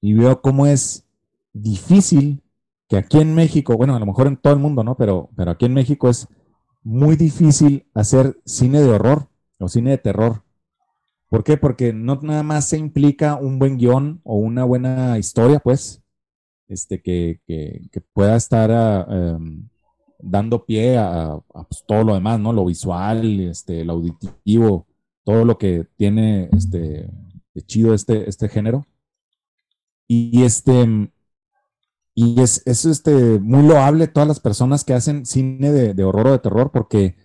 [0.01, 1.05] y veo cómo es
[1.53, 2.41] difícil
[2.87, 4.95] que aquí en México, bueno, a lo mejor en todo el mundo, ¿no?
[4.95, 6.27] Pero, pero aquí en México es
[6.83, 9.27] muy difícil hacer cine de horror
[9.59, 10.43] o cine de terror.
[11.29, 11.57] ¿Por qué?
[11.57, 16.03] Porque no nada más se implica un buen guion o una buena historia, pues,
[16.67, 17.39] este, que,
[18.13, 19.67] pueda estar ah, em,
[20.19, 22.53] dando pie a, pues, todo lo demás, ¿no?
[22.53, 24.87] Lo visual, este, lo auditivo,
[25.23, 27.09] todo lo que tiene este,
[27.53, 28.85] de chido este, este género.
[30.07, 31.09] Y este,
[32.13, 36.31] y es, es este, muy loable todas las personas que hacen cine de, horror o
[36.31, 37.15] de terror porque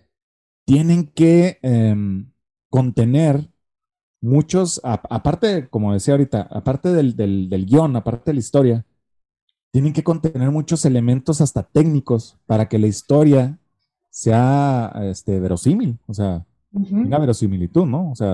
[0.65, 2.31] tienen que em,
[2.69, 3.49] contener
[4.21, 8.85] muchos, aparte, como decía ahorita, aparte del, del, guion, aparte de la historia,
[9.71, 13.57] tienen que contener muchos elementos hasta técnicos para que la historia
[14.09, 18.11] sea este, verosímil, o sea, tenga verosimilitud, ¿no?
[18.11, 18.29] O sea,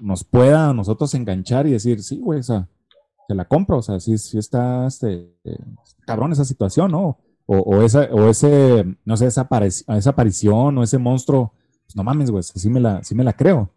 [0.00, 2.68] nos pueda a nosotros enganchar y decir, sí, güey, o sea,
[3.28, 5.36] te la compro, o sea, si, si está este,
[6.06, 7.18] cabrón esa situación, ¿no?
[7.46, 11.52] O, o, esa, o ese, no sé, esa, esa aparición o ese monstruo,
[11.84, 13.70] pues no mames, güey, sí me, la, sí me la creo.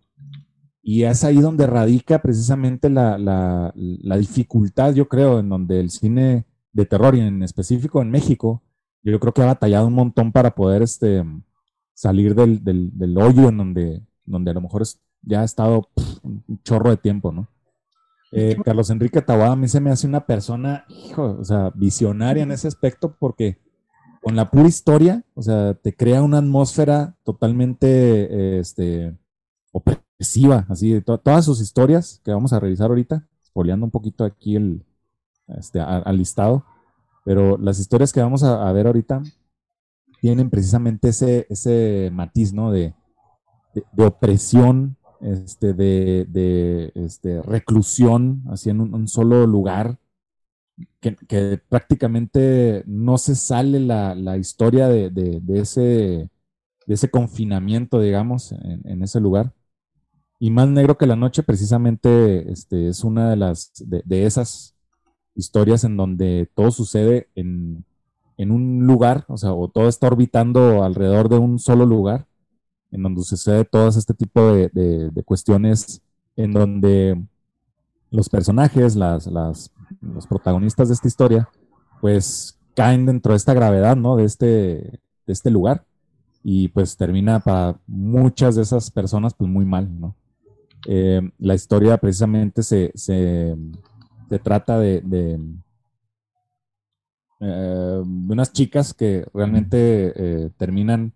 [0.83, 5.89] Y es ahí donde radica precisamente la, la, la, dificultad, yo creo, en donde el
[5.89, 8.61] cine de terror y en específico en México,
[9.03, 11.23] yo creo que ha batallado un montón para poder este,
[11.93, 14.83] salir del, del, del hoyo en donde, donde a lo mejor
[15.21, 15.89] ya ha estado
[16.23, 17.47] un chorro de tiempo, ¿no?
[18.35, 22.41] Eh, Carlos Enrique Tawada a mí se me hace una persona, hijo, o sea, visionaria
[22.41, 23.59] en ese aspecto porque
[24.23, 29.15] con la pura historia, o sea, te crea una atmósfera totalmente este,
[29.71, 34.83] opresiva, así, todas sus historias que vamos a revisar ahorita, spoileando un poquito aquí el
[35.57, 36.65] este, al listado,
[37.25, 39.21] pero las historias que vamos a, ver ahorita
[40.21, 42.71] tienen precisamente ese, ese matiz, ¿no?
[42.71, 42.93] de,
[43.73, 49.97] de opresión este, de, este, reclusión, así en un, solo lugar,
[50.99, 56.29] que, prácticamente no se sale la, historia de, ese,
[56.85, 59.53] de ese confinamiento, digamos, en, ese lugar.
[60.39, 64.72] Y Más Negro que la Noche precisamente este, es una de, las, de, esas
[65.35, 67.85] historias en donde todo sucede en,
[68.37, 72.27] en un lugar, o sea, o todo está orbitando alrededor de un solo lugar
[72.93, 76.01] en donde sucede todo este tipo de, cuestiones
[76.35, 77.21] en donde
[78.11, 79.27] los personajes, las,
[79.99, 81.49] los protagonistas de esta historia,
[82.01, 84.15] pues caen dentro de esta gravedad, ¿no?
[84.15, 84.99] De este, de
[85.33, 85.85] este lugar.
[86.43, 90.15] Y pues termina para muchas de esas personas, pues muy mal, ¿no?
[90.85, 93.55] Eh, la historia precisamente se, se,
[94.39, 95.39] trata de, de,
[97.39, 101.13] eh, unas chicas que realmente eh, terminan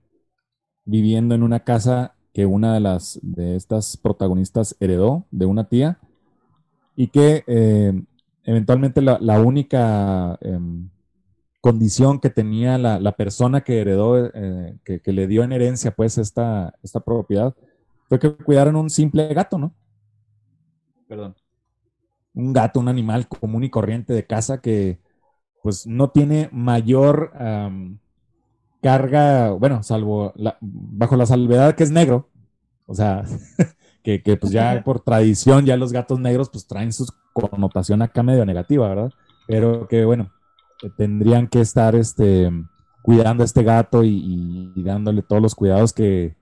[0.83, 5.99] viviendo en una casa que una de las de estas protagonistas heredó de una tía
[6.95, 7.93] y que eh,
[8.43, 10.89] eventualmente la, única em,
[11.61, 16.73] condición que tenía la, persona que heredó, eh, que, le dio en herencia pues esta,
[16.83, 17.55] esta propiedad,
[18.07, 19.73] fue que cuidaron un simple gato, ¿no?
[21.07, 21.35] Perdón.
[22.37, 24.99] Un gato, un animal común y corriente de casa que
[25.63, 27.33] pues no tiene mayor
[28.81, 32.29] carga, bueno, salvo bajo la salvedad que es negro,
[32.85, 33.23] o sea,
[34.03, 38.45] que, pues ya por tradición ya los gatos negros pues traen su connotación acá medio
[38.45, 39.11] negativa, ¿verdad?
[39.47, 40.31] Pero que bueno,
[40.95, 42.51] tendrían que estar este,
[43.01, 46.35] cuidando a este gato y, dándole todos los cuidados que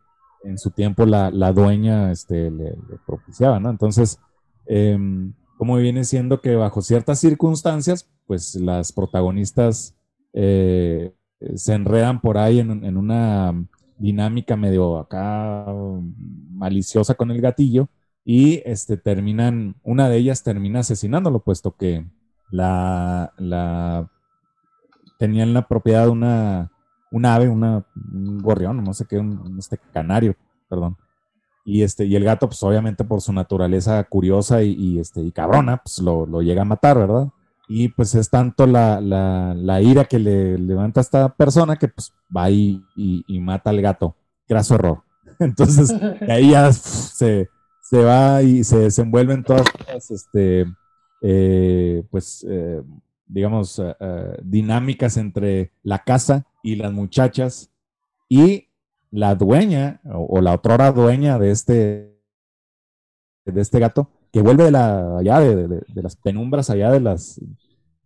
[0.43, 3.69] en su tiempo la, dueña este, le, propiciaba, ¿no?
[3.69, 4.19] Entonces,
[4.67, 9.95] em, como viene siendo que bajo ciertas circunstancias, pues las protagonistas
[10.33, 11.13] eh,
[11.55, 13.53] se enredan por ahí en, una
[13.97, 15.65] dinámica medio acá
[16.51, 17.89] maliciosa con el gatillo
[18.23, 22.05] y este, terminan, una de ellas termina asesinándolo, puesto que
[22.51, 24.09] la, la
[25.19, 26.71] tenía en la propiedad una,
[27.11, 30.35] un ave, una, un gorrión, no sé qué, un este canario,
[30.67, 30.97] perdón.
[31.67, 35.77] Y, este, y el gato, pues obviamente por su naturaleza curiosa y, este, y cabrona,
[35.77, 37.29] pues lo, lo, llega a matar, ¿verdad?
[37.67, 41.87] Y pues es tanto la, la, la ira que le levanta a esta persona que
[41.87, 44.15] pues va y, y, mata al gato.
[44.47, 45.01] Graso error.
[45.39, 45.91] Entonces,
[46.29, 47.49] ahí ya se,
[47.81, 50.67] se, va y se desenvuelven todas las, este,
[51.21, 52.83] eh, pues, eh,
[53.25, 57.71] digamos, eh, dinámicas entre la casa y las muchachas
[58.29, 58.67] y
[59.11, 62.19] la dueña o, la otrora dueña de este,
[63.45, 67.39] de este gato, que vuelve de la, allá de, las penumbras, allá de las,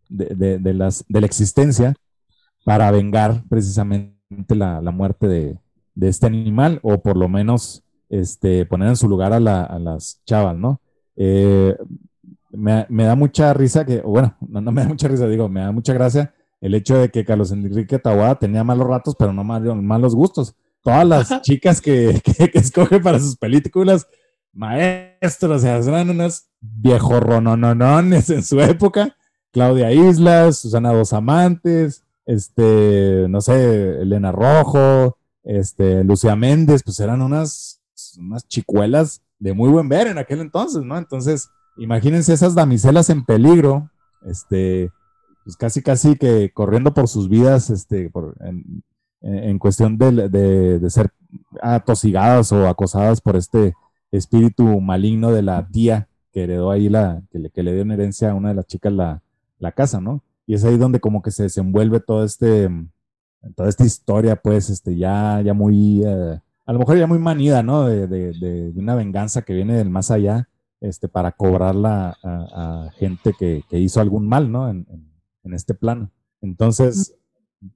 [0.08, 1.96] de, las, de la existencia,
[2.64, 5.58] para vengar precisamente la, muerte de,
[6.08, 10.80] este animal, o por lo menos este, poner en su lugar a, las chavas, ¿no?
[11.16, 11.76] Eh,
[12.52, 15.72] me, da mucha risa que, bueno, no, no, me da mucha risa, digo, me da
[15.72, 20.14] mucha gracia el hecho de que Carlos Enrique Tawada tenía malos ratos, pero no malos
[20.14, 24.08] gustos todas las chicas que, que, escoge para sus películas,
[24.54, 29.16] maestros, o sea, eran unas viejorrononones en su época.
[29.52, 37.22] Claudia Islas, Susana Dos Amantes, este, no sé, Elena Rojo, este, Lucía Méndez, pues eran
[37.22, 37.82] unas,
[38.20, 40.98] unas chicuelas de muy buen ver en aquel entonces, ¿no?
[40.98, 43.90] Entonces, imagínense esas damiselas en peligro,
[44.26, 44.92] este,
[45.44, 48.84] pues casi, casi que corriendo por sus vidas, este, por, en,
[49.22, 51.12] en cuestión de, de, ser
[51.62, 53.74] atosigadas o acosadas por este
[54.12, 57.92] espíritu maligno de la tía que heredó ahí la, que le, que le dio en
[57.92, 59.22] herencia a una de las chicas la,
[59.60, 60.24] la casa, ¿no?
[60.46, 62.70] Y es ahí donde como que se desenvuelve todo este,
[63.56, 67.62] toda esta historia, pues, este, ya, ya muy, eh, a lo mejor ya muy manida,
[67.62, 67.86] ¿no?
[67.86, 70.50] De, de, de, una venganza que viene del más allá,
[70.82, 74.70] este, para cobrarla a, gente que, que, hizo algún mal, ¿no?
[74.70, 75.12] En, en,
[75.44, 76.10] en este plano.
[76.42, 77.16] Entonces,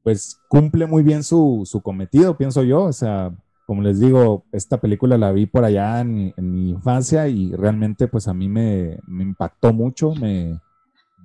[0.04, 2.84] pues cumple muy bien su, cometido, pienso yo.
[2.84, 3.32] O sea,
[3.66, 8.28] como les digo, esta película la vi por allá en, mi infancia y realmente pues
[8.28, 10.60] a mí me, impactó mucho, me,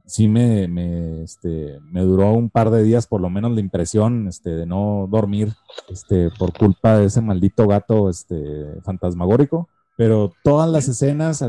[0.07, 4.29] sí me, me, este, me duró un par de días por lo menos la impresión
[4.29, 5.53] este, de no dormir
[5.89, 9.69] este, por culpa de ese maldito gato este, fantasmagórico.
[9.97, 11.49] Pero todas las escenas, eh,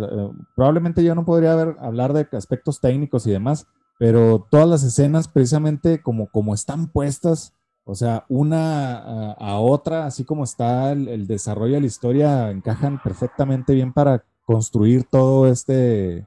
[0.55, 3.67] probablemente yo no podría hablar de aspectos técnicos y demás,
[3.99, 10.23] pero todas las escenas precisamente como, como están puestas, o sea, una a, otra, así
[10.23, 16.25] como está el, desarrollo de la historia, encajan perfectamente bien para construir todo este,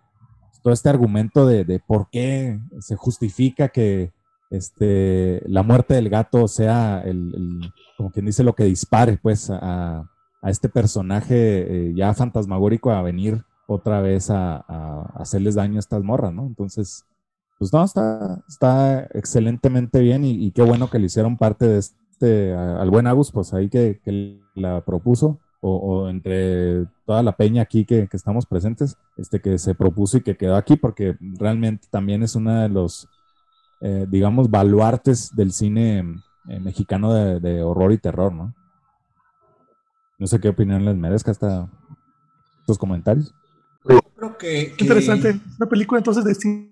[0.62, 4.12] todo este argumento de, por qué se justifica que
[4.50, 10.04] este, la muerte del gato sea el, como quien dice, lo que dispare pues a,
[10.42, 16.02] este personaje eh, ya fantasmagórico a venir otra vez a, a, hacerles daño a estas
[16.02, 16.44] morras, ¿no?
[16.44, 17.06] Entonces,
[17.62, 22.53] pues no, está, está excelentemente bien y, qué bueno que le hicieron parte de este,
[22.53, 24.01] al buen Agus, pues ahí que,
[24.57, 30.16] la propuso, o, entre toda la peña aquí que, estamos presentes, este que se propuso
[30.16, 33.09] y que quedó aquí, porque realmente también es uno de los,
[33.81, 36.01] eh, digamos, baluartes del cine
[36.48, 38.53] eh, mexicano de, horror y terror, ¿no?
[40.18, 41.70] No sé qué opinión les merezca hasta
[42.59, 43.33] estos comentarios.
[43.85, 45.40] Creo que, Qué interesante.
[45.61, 46.71] Una película entonces de cine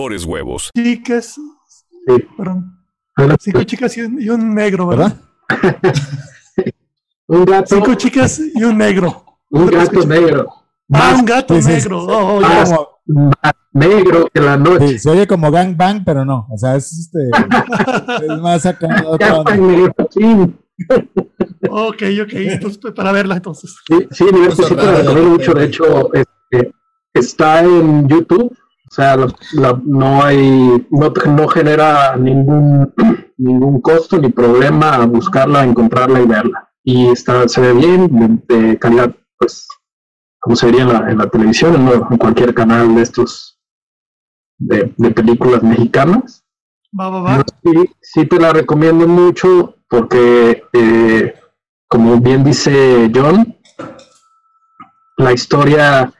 [0.25, 0.71] huevos.
[0.75, 1.39] Chicas.
[3.39, 5.15] Cinco chicas y un, negro, ¿verdad?
[7.27, 7.75] un gato.
[7.75, 9.23] Cinco chicas y un negro.
[9.49, 10.49] Un gato negro.
[10.91, 11.99] Ah, un gato negro.
[12.03, 12.73] Oh, más,
[13.73, 14.97] negro que la noche.
[14.97, 16.47] se oye como gang bang, pero no.
[16.49, 17.29] O sea, es este.
[18.25, 19.03] es más acá.
[21.69, 22.33] ok, ok.
[22.33, 23.75] Entonces, pues, para verla entonces.
[23.87, 24.25] Sí, sí,
[25.29, 25.53] mucho.
[25.53, 26.73] De hecho, este,
[27.13, 28.57] está en YouTube
[28.91, 29.15] o sea,
[29.85, 32.93] no hay, no, no genera ningún,
[33.37, 36.69] ningún costo ni problema buscarla, encontrarla y verla.
[36.83, 39.65] Y está, se ve bien, de, calidad pues
[40.41, 43.61] como se diría en la, televisión, en, cualquier canal de estos
[44.57, 46.43] de, películas mexicanas.
[48.01, 51.33] Sí, te la recomiendo mucho porque, eh,
[51.87, 53.57] como bien dice John,
[55.17, 56.11] la historia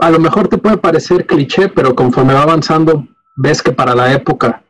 [0.00, 3.06] a lo mejor te puede parecer cliché, pero conforme va avanzando,
[3.36, 4.62] ves que para la época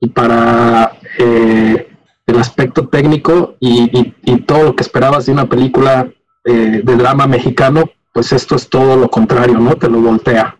[0.00, 1.88] y para eh,
[2.26, 4.12] el aspecto técnico y,
[4.46, 6.08] todo lo que esperabas de una película
[6.44, 9.74] eh, de drama mexicano, pues esto es todo lo contrario, ¿no?
[9.76, 10.56] Te lo voltea.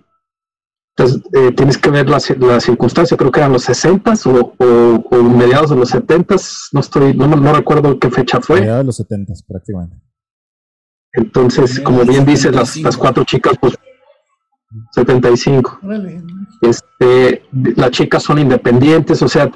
[0.96, 5.76] Entonces, eh, tienes que ver la, circunstancia, creo que eran los 60 o, mediados de
[5.76, 6.36] los 70
[6.72, 8.60] no estoy, no, no recuerdo qué fecha fue.
[8.60, 10.05] Mediados de los 70 prácticamente.
[11.16, 13.76] Entonces, como bien dices, las, las cuatro chicas, pues
[14.92, 15.80] 75.
[16.60, 19.50] Este, las chicas son independientes, o sea,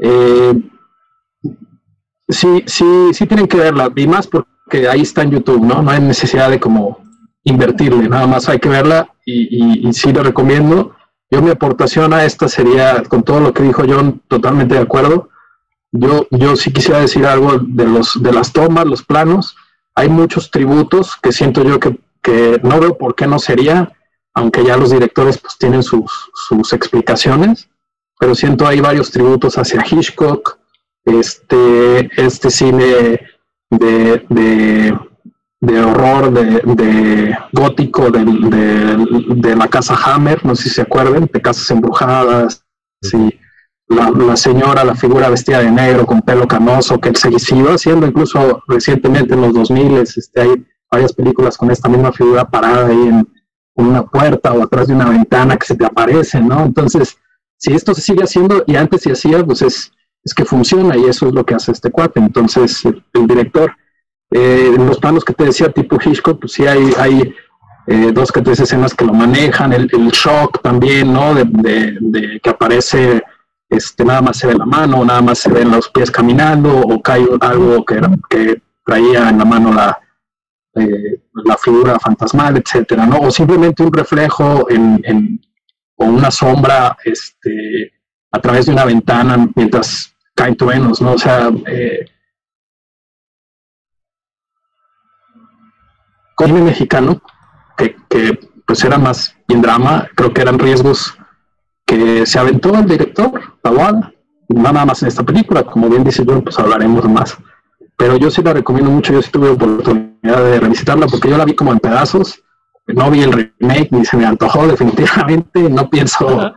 [0.00, 0.54] eh,
[2.28, 5.82] sí, sí, sí tienen que verla, y más porque ahí está en YouTube, ¿no?
[5.82, 6.98] No hay necesidad de como
[7.44, 10.94] invertirle, nada más hay que verla y, y, sí le recomiendo.
[11.30, 15.30] Yo mi aportación a esta sería, con todo lo que dijo John, totalmente de acuerdo.
[15.92, 19.56] Yo, yo sí quisiera decir algo de, los, de las tomas, los planos.
[20.00, 23.92] Hay muchos tributos que siento yo que, no veo por qué no sería
[24.32, 27.68] aunque ya los directores pues tienen sus, explicaciones,
[28.18, 30.58] pero siento hay varios tributos hacia Hitchcock,
[31.04, 33.20] este, este cine
[33.68, 34.96] de,
[35.60, 41.70] de, horror, de, gótico de, la casa Hammer, no sé si se acuerdan, de casas
[41.70, 42.64] embrujadas,
[43.02, 43.38] sí.
[43.90, 48.62] La, señora, la figura vestida de negro con pelo canoso, que se siguió haciendo incluso
[48.68, 53.28] recientemente en los 2000, este, hay varias películas con esta misma figura parada ahí en,
[53.74, 56.62] una puerta o atrás de una ventana que se te aparece, ¿no?
[56.64, 57.16] Entonces,
[57.56, 61.04] si esto se sigue haciendo y antes se hacía, pues es, es que funciona y
[61.04, 62.20] eso es lo que hace este cuate.
[62.20, 63.74] Entonces, el, director,
[64.32, 67.34] eh, en los planos que te decía, tipo Hitchcock, pues sí hay, hay
[67.86, 71.34] eh, dos que tres escenas que lo manejan, el, shock también, ¿no?
[71.34, 73.22] De, que aparece,
[73.70, 77.00] este, nada más se ve la mano, nada más se ven los pies caminando o
[77.00, 79.98] cae algo que, que traía en la mano la,
[80.74, 83.20] eh, la figura fantasmal, etcétera, ¿no?
[83.20, 85.40] O simplemente un reflejo en,
[85.94, 87.92] o una sombra este,
[88.32, 91.12] a través de una ventana mientras caen truenos, ¿no?
[91.12, 92.04] O sea, eh,
[96.46, 97.20] cine mexicano,
[97.76, 101.16] que, que, pues era más bien drama, creo que eran riesgos
[101.90, 103.32] que se aventó el director,
[103.62, 104.12] Tawada,
[104.48, 107.36] nada más en esta película, como bien dice yo, pues hablaremos más
[108.00, 111.44] pero yo sí la recomiendo mucho, yo sí tuve oportunidad de revisitarla porque yo la
[111.44, 112.42] vi como en pedazos,
[112.86, 116.54] no vi el remake ni se me antojó definitivamente, no pienso,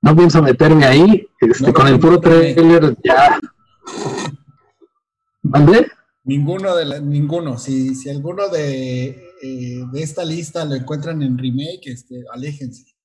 [0.00, 3.38] no pienso meterme ahí, este, con el puro trailer ya.
[5.42, 5.86] ¿Mandé?
[6.24, 9.08] Ninguno de ninguno, si, si alguno de,
[9.42, 12.95] eh, de esta lista lo encuentran en remake, este, aléjense.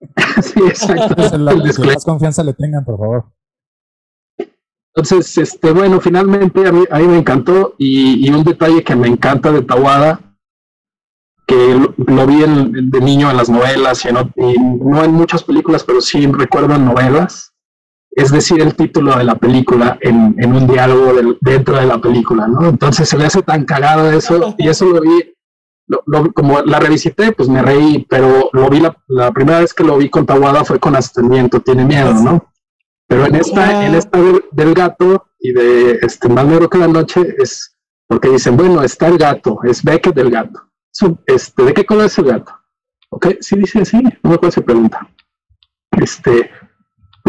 [0.42, 1.38] sí, exacto.
[1.38, 3.24] la, más confianza le tengan, por favor.
[4.94, 9.08] Entonces, este, bueno, finalmente a mí, a mí me encantó y, un detalle que me
[9.08, 10.20] encanta de Tawada,
[11.46, 16.26] que lo, vi de niño en las novelas y, no en muchas películas, pero sí
[16.26, 17.52] recuerdo en novelas,
[18.10, 22.66] es decir, el título de la película en, un diálogo dentro de la película, ¿no?
[22.66, 25.35] Entonces se le hace tan cagado eso y eso lo vi,
[26.34, 29.96] como la revisité, pues me reí, pero lo vi la, la primera vez que lo
[29.96, 32.52] vi con Tawada fue con Ascendimiento, tiene miedo, ¿no?
[33.08, 34.18] Pero en esta, en esta
[34.50, 37.76] del, gato y de este más negro que la noche es
[38.08, 40.60] porque dicen, bueno, está el gato, es Beckett del gato.
[41.26, 42.52] este, ¿De qué color es el gato?
[43.10, 45.08] Ok, sí dice así, no me acuerdo si pregunta.
[45.92, 46.50] Este,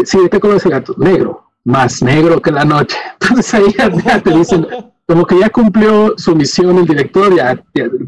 [0.04, 0.94] sí, ¿de qué color es el gato?
[0.98, 2.96] Negro, más negro que la noche.
[3.20, 4.66] Entonces ahí ya, te dicen,
[5.08, 7.58] como que ya cumplió su misión el director, ya,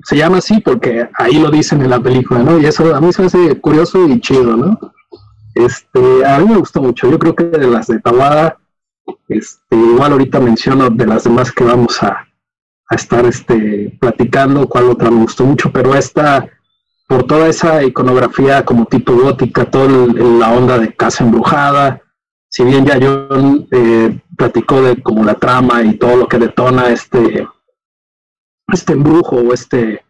[0.04, 2.58] se llama así porque ahí lo dicen en la película, ¿no?
[2.58, 4.78] Y eso a mí se me hace curioso y chido, ¿no?
[5.54, 7.10] Este, a mí me gustó mucho.
[7.10, 8.58] Yo creo que de las de Tabada,
[9.28, 12.26] este, igual ahorita menciono de las demás que vamos a,
[12.90, 16.48] estar este, platicando, cuál otra me gustó mucho, pero esta,
[17.08, 22.02] por toda esa iconografía como tipo gótica, toda la onda de casa embrujada,
[22.50, 23.28] si bien ya yo
[23.70, 27.46] eh, platicó de como la trama y todo lo que detona este,
[28.72, 30.04] este embrujo o este,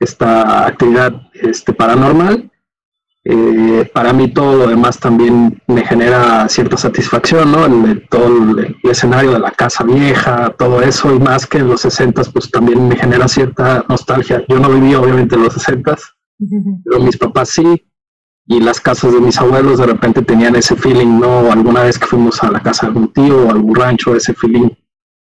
[0.00, 2.50] esta actividad este, paranormal,
[3.26, 7.66] eh, para mí todo lo demás también me genera cierta satisfacción, ¿no?
[7.66, 11.82] El, todo el, escenario de la casa vieja, todo eso, y más que en los
[11.82, 14.42] 60 pues también me genera cierta nostalgia.
[14.48, 15.96] Yo no viví obviamente en los 60
[16.84, 17.86] pero mis papás sí,
[18.46, 21.50] y las casas de mis abuelos de repente tenían ese feeling, ¿no?
[21.50, 24.68] Alguna vez que fuimos a la casa de algún tío o algún rancho, ese feeling,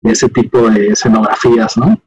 [0.01, 1.97] ese tipo de escenografías, ¿no?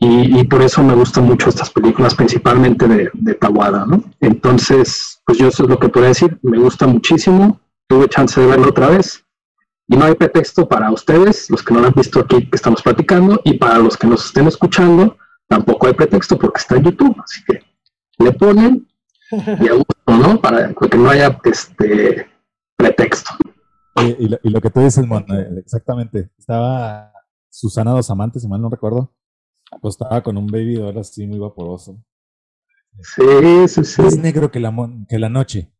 [0.00, 4.04] Y, por eso me gustan mucho estas películas, principalmente de, de Tawada, ¿no?
[4.20, 8.46] Entonces, pues yo eso es lo que podría decir, me gusta muchísimo, tuve chance de
[8.46, 9.24] verlo otra vez,
[9.88, 12.80] y no hay pretexto para ustedes, los que no lo han visto aquí que estamos
[12.80, 15.16] platicando, y para los que nos estén escuchando,
[15.48, 17.64] tampoco hay pretexto porque está en YouTube, así que
[18.22, 18.86] le ponen
[19.30, 20.40] y a gusto, ¿no?
[20.40, 22.26] Para que no haya este
[22.76, 23.30] pretexto.
[23.96, 26.30] Y, lo, que tú dices, Mon, eh, exactamente.
[26.38, 27.12] Estaba
[27.50, 29.12] Susana Dos Amantes, si mal no recuerdo,
[29.72, 32.00] acostada con un baby doll así muy vaporoso.
[33.00, 34.02] Sí, sí, sí.
[34.06, 34.74] Es negro que la,
[35.08, 35.72] que la noche.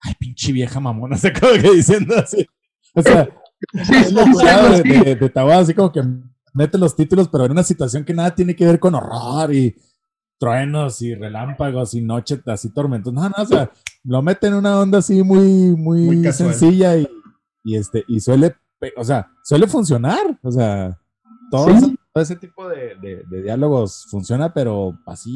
[0.00, 2.46] Ay, pinche vieja mamona, se acaba que diciendo así.
[2.94, 3.28] O sea,
[3.72, 4.10] es
[4.82, 6.02] de, de, así como que
[6.54, 9.76] mete los títulos, pero en una situación que nada tiene que ver con horror y
[10.40, 13.12] truenos y relámpagos y noche así tormentos.
[13.12, 13.70] No, no, o sea,
[14.02, 17.06] lo mete en una onda así muy, muy, sencilla y,
[17.62, 18.56] y, este, y suele,
[18.96, 20.38] o sea, suele funcionar.
[20.42, 20.98] O sea,
[21.50, 21.68] todo,
[22.14, 25.34] ese, tipo de, de, diálogos funciona, pero así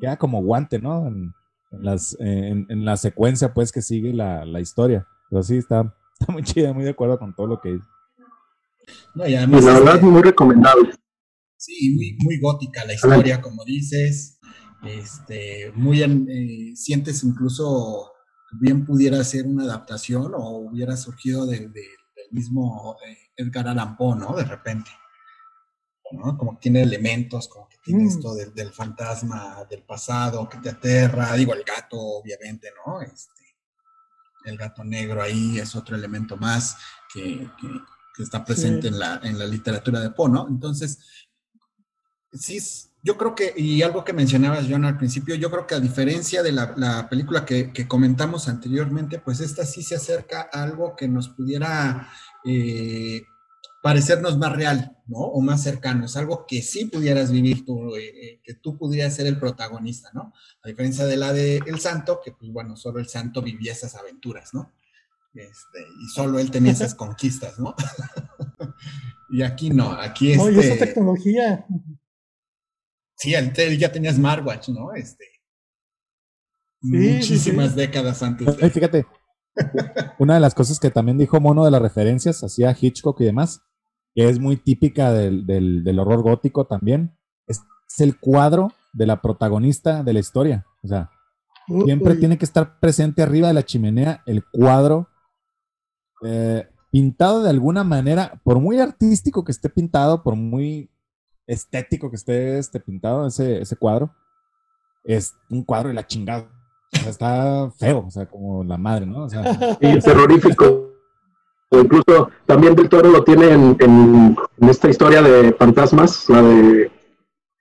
[0.00, 1.06] queda como guante, ¿no?
[1.06, 1.32] En,
[1.70, 5.06] las, en, la secuencia, pues, que sigue la, la historia.
[5.30, 7.86] Pero sí, está, está muy chida, muy de acuerdo con todo lo que dice.
[9.14, 10.90] No, y además, la verdad, muy recomendable.
[11.56, 14.38] Sí, muy, muy gótica la historia, como dices.
[14.84, 18.12] Este, muy eh, sientes incluso
[18.52, 21.72] bien pudiera ser una adaptación o hubiera surgido del
[22.30, 24.34] mismo eh, Edgar Allan Poe, ¿no?
[24.36, 24.90] De repente.
[26.12, 26.36] ¿no?
[26.38, 28.08] Como que tiene elementos, como que tiene mm.
[28.08, 31.34] esto del, fantasma del pasado que te aterra.
[31.34, 33.00] Digo, el gato, obviamente, ¿no?
[33.00, 33.42] Este,
[34.44, 36.76] el gato negro ahí es otro elemento más
[37.12, 37.48] que,
[38.18, 40.46] está presente en, la, en la literatura de Poe, ¿no?
[40.48, 41.25] Entonces,
[42.38, 42.60] sí,
[43.06, 46.42] yo creo que, y algo que mencionabas, John, al principio, yo creo que a diferencia
[46.42, 51.28] de la, película que, comentamos anteriormente, pues esta sí se acerca a algo que nos
[51.28, 52.08] pudiera
[52.44, 53.22] eh,
[53.80, 55.18] parecernos más real, ¿no?
[55.18, 56.06] O más cercano.
[56.06, 60.10] Es algo que sí pudieras vivir tú, eh, eh, que tú pudieras ser el protagonista,
[60.12, 60.32] ¿no?
[60.64, 63.94] A diferencia de la de El Santo, que pues bueno, solo el Santo vivía esas
[63.94, 64.72] aventuras, ¿no?
[65.32, 67.76] Este, y solo él tenía esas conquistas, ¿no?
[69.30, 70.40] y aquí no, aquí es.
[70.40, 71.64] Este, esa tecnología.
[73.16, 74.92] Sí, él, ya tenía smartwatch, ¿no?
[74.92, 75.24] Este,
[76.82, 78.56] muchísimas décadas antes.
[78.56, 78.70] De...
[78.70, 79.06] fíjate,
[80.18, 83.62] una de las cosas que también dijo Mono de las referencias, hacía Hitchcock y demás,
[84.14, 87.60] que es muy típica del, del, horror gótico también, es,
[87.98, 90.66] el cuadro de la protagonista de la historia.
[90.82, 91.10] O sea,
[91.84, 95.08] siempre tiene que estar presente arriba de la chimenea el cuadro
[96.22, 100.90] eh, pintado de alguna manera, por muy artístico que esté pintado, por muy
[101.46, 104.14] estético que esté este, pintado ese, ese cuadro,
[105.04, 106.48] es un cuadro de la chingada.
[106.92, 109.24] O sea, está feo, o sea, como la madre, ¿no?
[109.24, 109.42] O sea,
[109.80, 110.92] y terrorífico.
[111.68, 114.36] O incluso también Del Toro lo tiene en, en,
[114.68, 116.90] esta historia de fantasmas, la de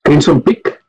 [0.04, 0.80] Crimson Peak.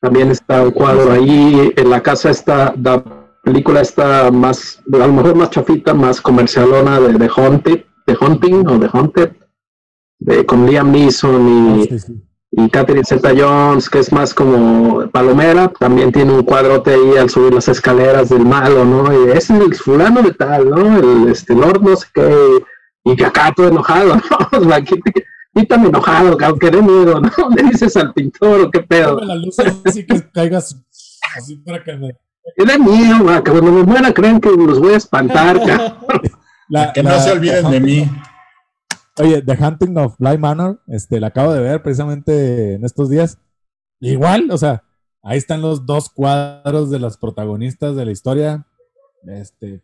[0.00, 1.72] También está un cuadro ahí.
[1.76, 3.02] En la casa está, la
[3.42, 8.66] película está más, a lo mejor más chafita, más comercialona de, de Haunted, de Hunting
[8.66, 9.32] o de Haunted,
[10.18, 11.88] de, con Liam Neeson y.
[11.90, 17.16] Ah, y Catherine Zeta Jones, que es más como palomera, también tiene un cuadrote ahí
[17.16, 19.12] al subir las escaleras del malo, ¿no?
[19.12, 20.98] Y ese es el fulano de tal, ¿no?
[20.98, 22.64] El este Lord no sé qué,
[23.04, 24.16] y que acá todo enojado,
[24.52, 24.64] ¿no?
[24.64, 24.82] Sea,
[25.54, 27.30] quítame enojado, aunque dé miedo, ¿no?
[27.56, 29.20] Le dices al pintor o qué pedo.
[29.20, 30.76] La luz así que caigas
[31.36, 32.14] así para que me...
[32.78, 35.60] miedo, que cuando me muera creen que los voy a espantar,
[36.94, 38.10] que no se olviden de mí.
[39.20, 43.38] Oye, The Hunting of Bly Manor, este, la acabo de ver precisamente en estos días.
[44.00, 44.84] Igual, o sea,
[45.22, 48.66] ahí están los dos cuadros de las protagonistas de la historia,
[49.24, 49.82] este,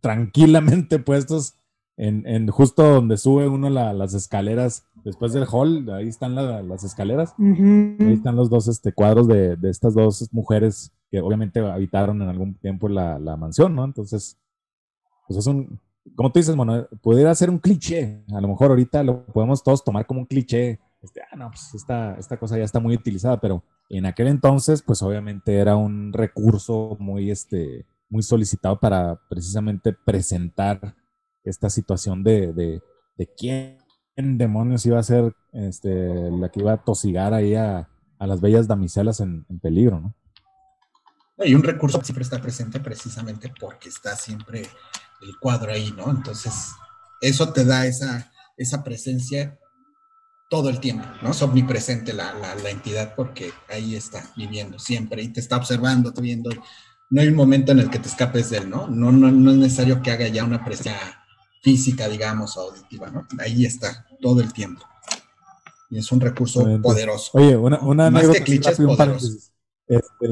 [0.00, 1.54] tranquilamente puestos
[1.96, 7.34] en, en justo donde sube uno las escaleras después del hall, ahí están las escaleras.
[7.38, 12.28] Ahí están los dos este, cuadros de, de, estas dos mujeres que obviamente habitaron en
[12.28, 13.84] algún tiempo la, la mansión, ¿no?
[13.84, 14.38] Entonces,
[15.26, 15.80] pues es un,
[16.16, 18.24] como tú dices, bueno, pudiera ser un cliché.
[18.34, 20.80] A lo mejor ahorita lo podemos todos tomar como un cliché.
[21.02, 24.82] Este, ah, no, pues esta, esta cosa ya está muy utilizada, pero en aquel entonces,
[24.82, 30.94] pues obviamente era un recurso muy, este, muy solicitado para precisamente presentar
[31.44, 32.82] esta situación de, de,
[33.16, 33.78] de quién
[34.16, 37.88] demonios iba a ser este, la que iba a tosigar ahí a,
[38.18, 40.14] a las bellas damiselas en, en peligro, ¿no?
[41.44, 44.68] Y un recurso que siempre está presente precisamente porque está siempre
[45.20, 46.10] el cuadro ahí, ¿no?
[46.10, 46.72] Entonces,
[47.20, 49.58] eso te da esa, esa presencia
[50.50, 51.30] todo el tiempo, ¿no?
[51.30, 56.20] Es omnipresente la, la, entidad porque ahí está viviendo siempre y te está observando, te
[56.20, 56.50] viendo.
[57.08, 58.86] No hay un momento en el que te escapes de él, ¿no?
[58.86, 60.98] No, no, no es necesario que haga ya una presencia
[61.62, 63.26] física, digamos, auditiva, ¿no?
[63.38, 64.84] Ahí está, todo el tiempo.
[65.88, 67.30] Y es un recurso poderoso.
[67.34, 68.28] Oye, una, una Más.
[68.28, 68.96] Que rápido,
[69.86, 70.28] este,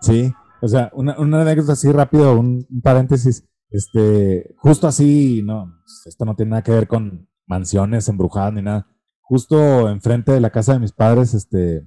[0.00, 3.44] sí, o sea, una, una, anécdota así rápido, un, paréntesis.
[3.70, 5.72] Este, justo así, no,
[6.06, 8.86] esto no tiene nada que ver con mansiones embrujadas ni nada.
[9.20, 11.86] Justo enfrente de la casa de mis padres, este,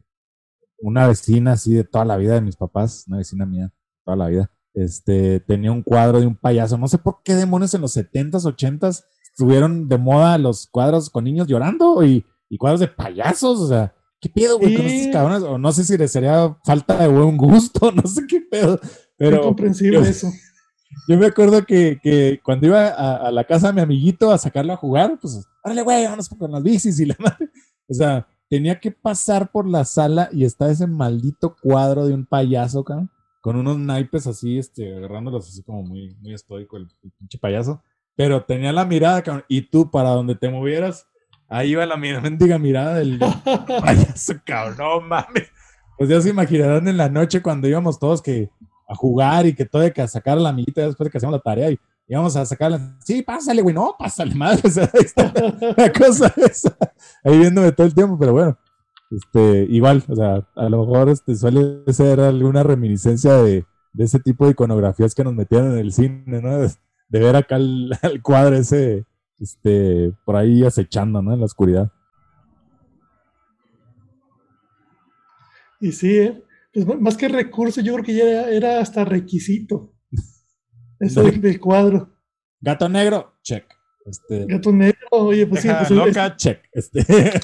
[0.79, 3.73] una vecina así de toda la vida de mis papás, una vecina mía,
[4.05, 6.77] toda la vida, este, tenía un cuadro de un payaso.
[6.77, 11.23] No sé por qué demonios en los 70s, 80s estuvieron de moda los cuadros con
[11.23, 12.25] niños llorando y,
[12.57, 13.59] cuadros de payasos.
[13.59, 15.43] O sea, ¿qué pedo, güey, con estos cabrones?
[15.43, 18.79] O no sé si les sería falta de buen gusto, no sé qué pedo.
[19.17, 19.37] Pero.
[19.37, 20.31] Es comprensible eso.
[21.07, 24.77] Yo me acuerdo que, cuando iba a, la casa de mi amiguito a sacarlo a
[24.77, 27.49] jugar, pues, órale, güey, vamos con las bicis y la madre.
[27.87, 32.25] O sea, tenía que pasar por la sala y está ese maldito cuadro de un
[32.25, 33.09] payaso, cabrón
[33.41, 37.83] con unos naipes así, este, agarrándolos así como muy, muy estoico el, pinche payaso.
[38.15, 41.07] Pero tenía la mirada, cabrón, y tú para donde te movieras,
[41.51, 43.19] ahí iba la mendiga mirada del
[43.81, 45.51] payaso, cabrón, no mames.
[45.97, 48.49] Pues ya se imaginarán en la noche cuando íbamos todos que
[48.87, 51.37] a jugar y que todo de que sacar a la amiguita después de que hacíamos
[51.37, 52.97] la tarea y íbamos a sacarla.
[53.05, 54.61] Sí, pásale, güey, no, pásale, madre.
[54.65, 55.31] O sea, ahí está
[55.77, 56.75] la cosa esa.
[57.23, 58.57] Ahí viéndome todo el tiempo, pero bueno,
[59.11, 63.65] este, igual, o sea, a lo mejor este, suele ser alguna reminiscencia de,
[63.97, 66.59] ese tipo de iconografías que nos metían en el cine, ¿no?
[66.59, 66.69] De,
[67.19, 67.91] ver acá el,
[68.21, 69.05] cuadro ese,
[69.41, 71.33] este, por ahí acechando, ¿no?
[71.33, 71.91] En la oscuridad.
[75.79, 76.43] Y sí, ¿eh?
[76.71, 79.95] pues más que recurso, yo creo que ya era, hasta requisito.
[80.99, 82.15] Eso del cuadro.
[82.61, 83.65] Gato negro, check.
[84.05, 85.69] Este, gato negro, oye, pues sí.
[85.69, 86.63] Pues loca, check.
[86.71, 87.01] Este.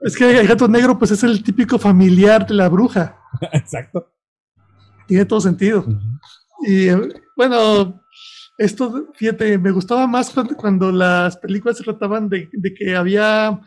[0.00, 3.18] Es que el gato negro, pues es el típico familiar de la bruja.
[3.52, 4.12] Exacto.
[5.08, 5.84] Tiene todo sentido.
[6.66, 6.88] Y
[7.36, 8.00] bueno,
[8.60, 13.58] esto, fíjate, me gustaba más cuando, las películas se trataban de, que había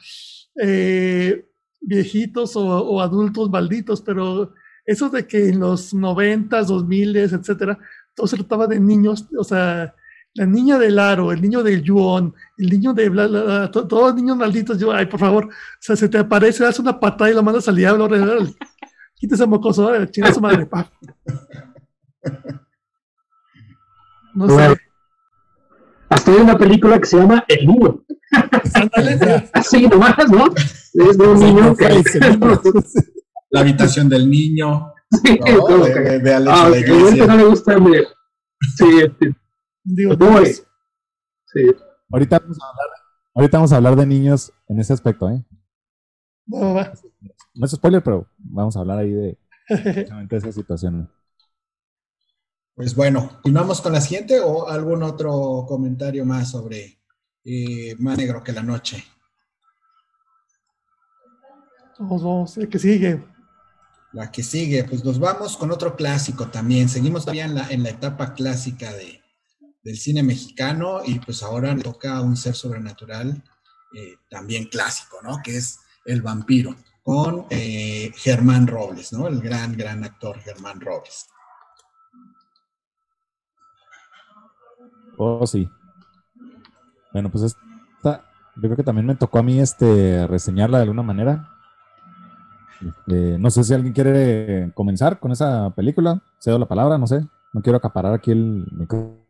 [0.62, 1.50] eh,
[1.82, 4.54] viejitos o, adultos malditos, pero
[4.86, 7.80] eso de que en los noventas, dos miles, etcétera,
[8.14, 9.96] todo se trataba de niños, o sea,
[10.36, 14.16] la niña del aro, el niño del yuon, el niño de bla, bla, todos los
[14.16, 17.34] niños malditos, yo, ay, por favor, o sea, se te aparece, das una patada y
[17.34, 18.08] lo mandas al diablo,
[19.16, 20.88] quita ese mocoso, la chinga su madre, pa.
[24.34, 24.78] No sé.
[26.10, 28.04] Hasta hay una película que se llama El Niño.
[29.54, 30.46] Así nomás, ¿no?
[30.56, 32.04] Es de un niño que...
[33.50, 34.92] La habitación del niño.
[35.24, 37.78] Sí, no, todo, de, de, ah, de no le gusta,
[38.78, 39.36] sí, este,
[39.84, 40.66] Digo, pues,
[41.54, 41.62] sí.
[42.12, 42.88] Ahorita vamos, a hablar,
[43.36, 45.46] ahorita vamos a hablar de niños en ese aspecto, ¿eh?
[46.48, 49.38] No, no es spoiler, pero vamos a hablar ahí de,
[50.30, 51.12] de esa situación.
[52.76, 57.00] Pues bueno, ¿continuamos con la siguiente o algún otro comentario más sobre
[57.46, 59.04] eh, Más Negro que la Noche?
[62.00, 63.24] Vamos, vamos, el que sigue.
[64.12, 66.90] La que sigue, pues nos vamos con otro clásico también.
[66.90, 69.22] Seguimos todavía en la, en la etapa clásica de,
[69.84, 73.44] del cine mexicano y pues ahora le toca a un ser sobrenatural
[73.96, 75.40] eh, también clásico, ¿no?
[75.44, 79.28] Que es el vampiro, con eh, Germán Robles, ¿no?
[79.28, 81.28] El gran, gran actor Germán Robles.
[85.18, 85.70] Oh, sí.
[87.12, 91.04] Bueno, pues esta, yo creo que también me tocó a mí este reseñarla de alguna
[91.04, 91.50] manera.
[92.82, 96.22] Este, no sé si alguien quiere comenzar con esa película.
[96.40, 97.26] Cedo la palabra, no sé.
[97.54, 99.24] No quiero acaparar aquí el micrófono.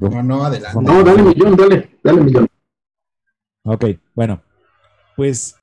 [0.00, 0.82] No, no, adelante.
[0.82, 2.46] No, dale millón, dale, dale millón.
[3.64, 3.84] Ok,
[4.14, 4.42] bueno,
[5.16, 5.56] pues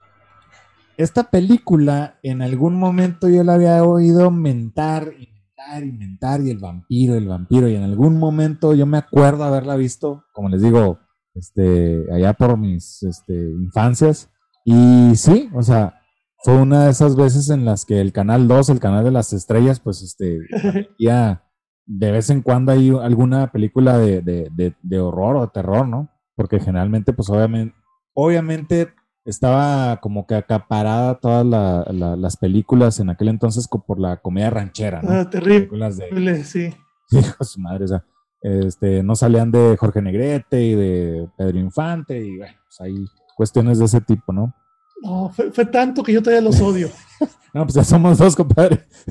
[0.97, 5.13] esta película en algún momento yo la había oído mentar,
[5.53, 9.75] inventar, inventar, y el vampiro, el vampiro, y en algún momento yo me acuerdo haberla
[9.75, 10.99] visto, como les digo,
[11.35, 14.29] este, allá por mis este, infancias,
[14.65, 15.99] y sí, o sea,
[16.43, 19.33] fue una de esas veces en las que el Canal 2, el Canal de las
[19.33, 20.39] Estrellas, pues este,
[20.99, 21.43] ya
[21.85, 26.09] de vez en cuando hay alguna película de, de, de, horror o de terror, ¿no?
[26.35, 27.75] Porque generalmente, pues obviamente,
[28.13, 28.93] obviamente
[29.25, 35.11] estaba como que acaparada todas las películas en aquel entonces por la comedia ranchera, ¿no?
[35.11, 36.73] Ah, terrible, de, sí.
[37.11, 38.05] Hijos madre, o sea,
[38.41, 43.05] este, no salían de Jorge Negrete y de Pedro Infante y bueno, pues hay
[43.35, 44.53] cuestiones de ese tipo, ¿no?
[45.01, 46.89] No, fue, tanto que yo todavía los odio.
[47.53, 48.85] no, pues ya somos dos, compadre.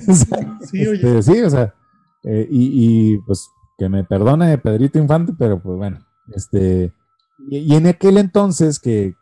[0.63, 1.19] sí, oye.
[1.19, 1.75] Este, sí, o sea,
[2.25, 3.49] eh, y, pues
[3.79, 5.99] que me perdone Pedrito Infante, pero pues bueno,
[6.35, 6.93] este,
[7.39, 9.15] y, en aquel entonces que,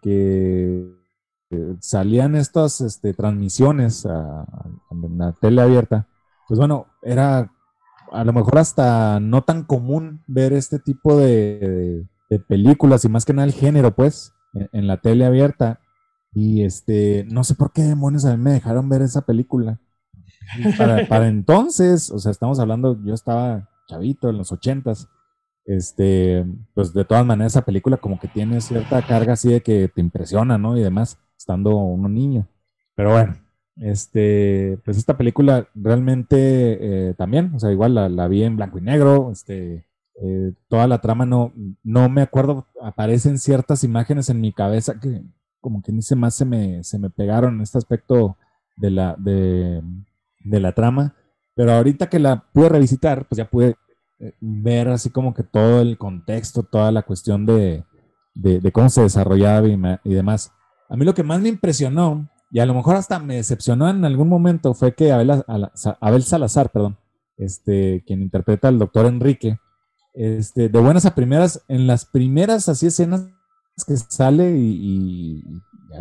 [1.80, 4.46] salían estas este, transmisiones a,
[5.16, 6.06] la tele abierta,
[6.46, 7.50] pues bueno, era
[8.12, 12.06] a lo mejor hasta no tan común ver este tipo de,
[12.46, 14.32] películas y más que nada el género, pues,
[14.72, 15.80] en, la tele abierta.
[16.32, 19.80] Y este, no sé por qué demonios a mí me dejaron ver esa película.
[21.08, 25.08] Para entonces, o sea, estamos hablando, yo estaba chavito en los ochentas,
[25.64, 26.44] este,
[26.74, 30.00] pues de todas maneras esa película como que tiene cierta carga así de que te
[30.00, 30.76] impresiona, ¿no?
[30.76, 32.48] Y demás, estando uno niño.
[32.94, 33.34] Pero bueno,
[33.76, 38.82] este, pues esta película realmente eh, también, o sea, igual la, vi en blanco y
[38.82, 39.86] negro, este,
[40.22, 41.52] eh, toda la trama no,
[41.82, 45.22] no me acuerdo, aparecen ciertas imágenes en mi cabeza que
[45.60, 48.36] como que ni se más se me, se me pegaron en este aspecto
[48.76, 49.82] de la, de,
[50.40, 51.14] de la trama,
[51.54, 53.76] pero ahorita que la pude revisitar, pues ya pude
[54.40, 57.84] ver así como que todo el contexto, toda la cuestión de,
[58.72, 60.52] cómo se desarrollaba y, demás.
[60.88, 64.04] A mí lo que más me impresionó, y a lo mejor hasta me decepcionó en
[64.04, 65.42] algún momento, fue que Abel,
[66.00, 66.98] Abel Salazar, perdón,
[67.36, 69.58] este, quien interpreta al doctor Enrique,
[70.12, 73.26] este, de buenas a primeras, en las primeras así escenas
[73.86, 75.42] que sale y,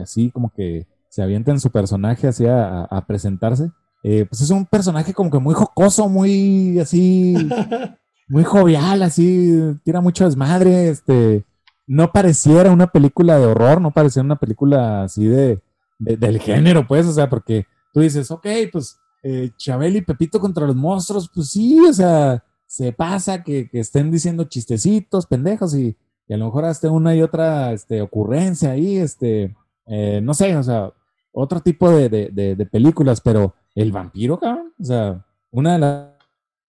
[0.01, 3.71] así como que se avienta en su personaje así a, a presentarse,
[4.03, 7.35] eh, pues es un personaje como que muy jocoso, muy así,
[8.29, 11.43] muy jovial, así, tira mucho desmadre, este,
[11.87, 15.59] no pareciera una película de horror, no pareciera una película así de,
[15.97, 20.67] del género, pues, o sea, porque tú dices, ok, pues, eh, Chabel y Pepito contra
[20.67, 25.97] los monstruos, pues sí, o sea, se pasa que, estén diciendo chistecitos, pendejos, y,
[26.29, 29.55] a lo mejor hasta una y otra este, ocurrencia ahí, este,
[29.87, 30.93] eh, no sé, o sea,
[31.31, 36.18] otro tipo de, de películas, pero el vampiro, cabrón, o sea, una de las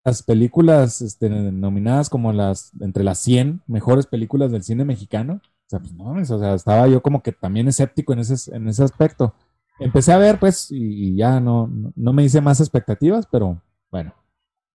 [0.04, 5.40] las películas este, nominadas como las entre las 100 mejores películas del cine mexicano.
[5.44, 8.68] O sea, pues no, o sea, estaba yo como que también escéptico en ese, en
[8.68, 9.34] ese aspecto.
[9.78, 14.14] Empecé a ver, pues, y, ya no, no, me hice más expectativas, pero bueno,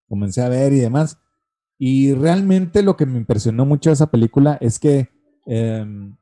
[0.08, 1.18] comencé a ver y demás.
[1.78, 5.10] Y realmente lo que me impresionó mucho de esa película es que
[5.44, 6.16] em,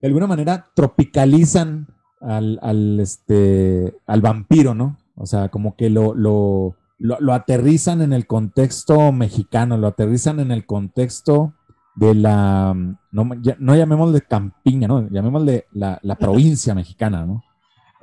[0.00, 1.88] de alguna manera tropicalizan
[2.20, 4.98] al, al, este, al vampiro, ¿no?
[5.16, 10.52] O sea, como que lo, lo, lo, aterrizan en el contexto mexicano, lo aterrizan en
[10.52, 11.54] el contexto
[11.96, 12.74] de la,
[13.10, 13.28] no,
[13.58, 15.08] no llamémosle campiña, ¿no?
[15.08, 17.42] llamémosle la, la provincia mexicana, ¿no?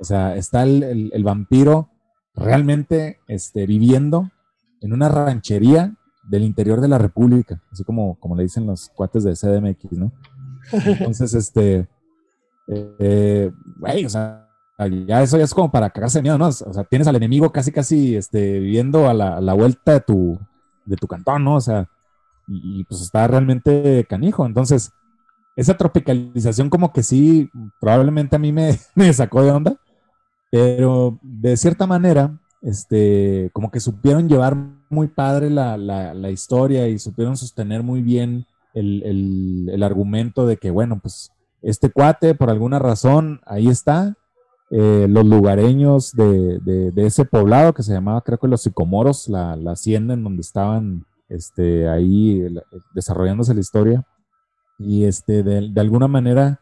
[0.00, 1.90] O sea, está el, el, vampiro
[2.34, 4.30] realmente este, viviendo
[4.80, 9.24] en una ranchería del interior de la República, así como, como le dicen los cuates
[9.24, 10.12] de CDMX, ¿no?
[10.72, 11.88] Entonces, este,
[12.68, 14.47] eh, güey, o sea,
[14.86, 16.46] ya eso ya es como para cagarse de miedo, ¿no?
[16.46, 20.38] O sea, tienes al enemigo casi, casi este, viviendo a la, vuelta de tu,
[20.84, 21.56] de tu cantón, ¿no?
[21.56, 21.88] O sea,
[22.46, 24.46] y, pues está realmente canijo.
[24.46, 24.92] Entonces,
[25.56, 27.50] esa tropicalización como que sí,
[27.80, 29.76] probablemente a mí me, me sacó de onda,
[30.50, 34.56] pero de cierta manera, este, como que supieron llevar
[34.90, 40.56] muy padre la, la, historia y supieron sostener muy bien el, el, el argumento de
[40.56, 44.14] que, bueno, pues este cuate por alguna razón ahí está,
[44.70, 50.14] eh, los lugareños de, ese poblado que se llamaba, creo que los Sicomoros, la, hacienda
[50.14, 52.42] en donde estaban este, ahí
[52.94, 54.06] desarrollándose la historia.
[54.78, 56.60] Y este, de, alguna manera,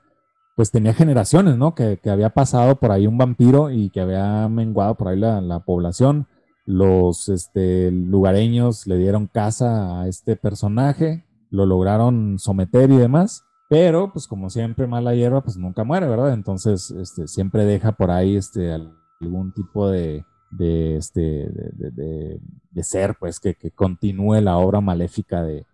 [0.55, 1.75] pues tenía generaciones, ¿no?
[1.75, 5.41] Que, que, había pasado por ahí un vampiro y que había menguado por ahí la,
[5.41, 6.29] la población.
[6.65, 13.46] Los este, lugareños le dieron casa a este personaje, lo lograron someter y demás.
[13.69, 16.33] Pero, pues como siempre, mala hierba, pues nunca muere, ¿verdad?
[16.33, 18.73] Entonces, este, siempre deja por ahí este,
[19.21, 22.41] algún tipo de, de, este, de,
[22.71, 25.67] de, ser, pues, que, continúe la obra maléfica de,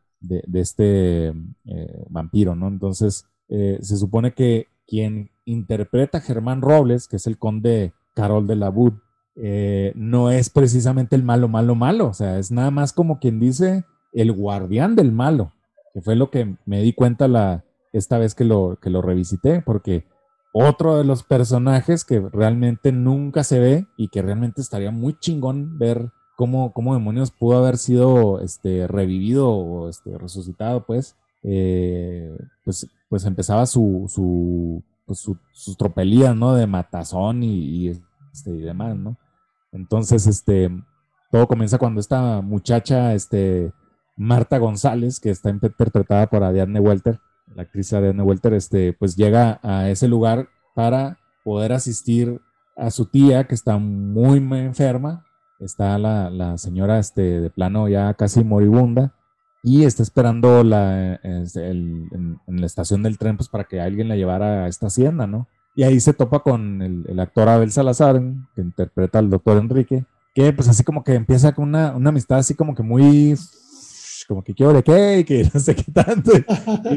[0.55, 2.69] este eh, vampiro, ¿no?
[2.69, 8.47] Entonces, eh, se supone que quien interpreta a Germán Robles, que es el conde Carol
[8.47, 8.95] de la Bud,
[9.37, 13.41] eh, no es precisamente el malo, malo, malo, o sea, es nada más como quien
[13.41, 15.53] dice el guardián del malo,
[15.93, 19.63] que fue lo que me di cuenta la, esta vez que lo, que lo revisité,
[19.63, 20.07] porque
[20.53, 25.79] otro de los personajes que realmente nunca se ve y que realmente estaría muy chingón
[25.79, 32.87] ver cómo, cómo demonios pudo haber sido este, revivido o este, resucitado, pues, eh, pues,
[33.09, 36.55] pues empezaba su, su, pues su, sus tropelías, ¿no?
[36.55, 37.89] De matazón y,
[38.33, 39.17] este, y demás, ¿no?
[39.73, 40.71] Entonces, este,
[41.31, 43.73] todo comienza cuando esta muchacha, este,
[44.17, 47.21] Marta González, que está interpretada por Ariadne Welter,
[47.55, 52.41] la actriz Ariana Welter, este, pues llega a ese lugar para poder asistir
[52.77, 55.27] a su tía que está muy, enferma.
[55.61, 59.15] Está la, la, señora este, de plano ya casi moribunda
[59.63, 64.17] y está esperando la, este, en, la estación del tren pues, para que alguien la
[64.17, 65.47] llevara a esta hacienda, ¿no?
[65.75, 68.21] Y ahí se topa con el, el actor Abel Salazar,
[68.55, 72.39] que interpreta al doctor Enrique, que pues así como que empieza con una, una amistad
[72.39, 73.37] así como que muy
[74.27, 76.33] como que quiero de qué, y que no sé qué tanto.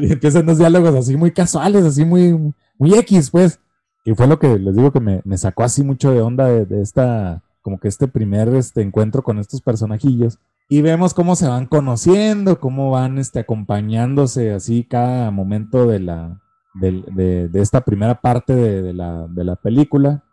[0.00, 3.60] Y empiezan unos diálogos así muy casuales, así muy, muy X, pues.
[4.04, 6.66] que fue lo que les digo que me, me sacó así mucho de onda de,
[6.66, 10.38] de, esta, como que este primer este, encuentro con estos personajillos.
[10.68, 16.42] Y vemos cómo se van conociendo, cómo van este, acompañándose así cada momento de, la,
[16.74, 20.24] de, de, de esta primera parte de, la, de la película.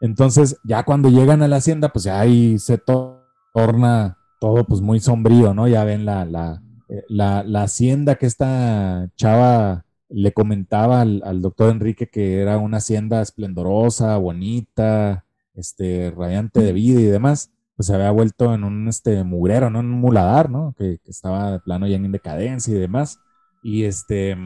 [0.00, 4.98] Entonces, ya cuando llegan a la hacienda, pues ya ahí se torna todo pues muy
[4.98, 5.68] sombrío, ¿no?
[5.68, 6.62] Ya ven la, la,
[7.08, 12.78] la, la hacienda que esta chava le comentaba al, al, doctor Enrique que era una
[12.78, 15.24] hacienda esplendorosa, bonita,
[15.54, 19.80] este, radiante de vida y demás, pues se había vuelto en un este, mugrero, ¿no?
[19.80, 20.74] En un muladar, ¿no?
[20.76, 23.20] Que, que estaba de plano ya en decadencia y demás.
[23.62, 24.36] Y este,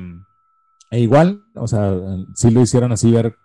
[0.95, 1.93] e igual, o sea,
[2.35, 3.37] sí lo hicieron así ver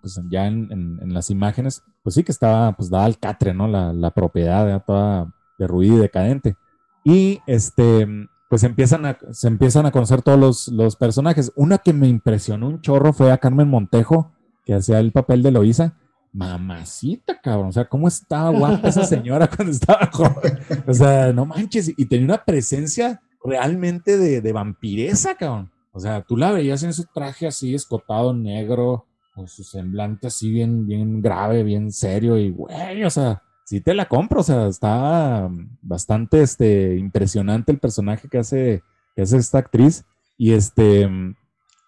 [0.00, 3.68] pues ya en, las imágenes, pues sí que estaba pues dada al catre, ¿no?
[3.68, 6.56] La, propiedad ya toda derruida y decadente.
[7.04, 8.08] Y este,
[8.48, 11.52] pues empiezan a, se empiezan a conocer todos los, los, personajes.
[11.56, 14.32] Una que me impresionó un chorro fue a Carmen Montejo,
[14.64, 15.98] que hacía el papel de Loisa.
[16.32, 17.68] Mamacita, cabrón.
[17.68, 20.58] O sea, ¿cómo estaba guapa esa señora cuando estaba joven?
[20.86, 21.92] O sea, no manches.
[21.98, 25.73] Y tenía una presencia realmente de, de vampiresa, cabrón.
[25.96, 30.50] O sea, tú la veías en su traje así, escotado negro, con su semblante así
[30.50, 34.66] bien, bien grave, bien serio, y güey, o sea, sí te la compro, o sea,
[34.66, 35.48] está
[35.82, 38.82] bastante este, impresionante el personaje que hace,
[39.14, 40.04] que hace esta actriz,
[40.36, 41.08] y este,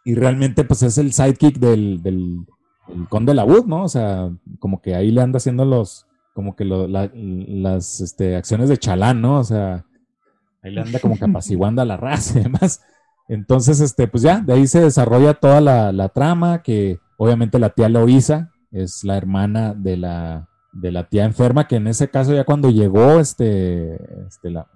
[0.04, 2.46] y realmente pues es el sidekick del, del,
[2.86, 3.82] del Conde Lawood, ¿no?
[3.82, 4.30] O sea,
[4.60, 8.78] como que ahí le anda haciendo los, como que lo, la, las este, acciones de
[8.78, 9.40] chalán, ¿no?
[9.40, 9.84] O sea,
[10.62, 12.82] ahí le anda como que apaciguando a la raza y demás.
[13.28, 17.88] Entonces, este, pues ya, de ahí se desarrolla toda la, trama, que obviamente la tía
[17.88, 22.44] Loisa es la hermana de la, de la tía enferma, que en ese caso ya
[22.44, 23.94] cuando llegó este,
[24.26, 24.68] este la,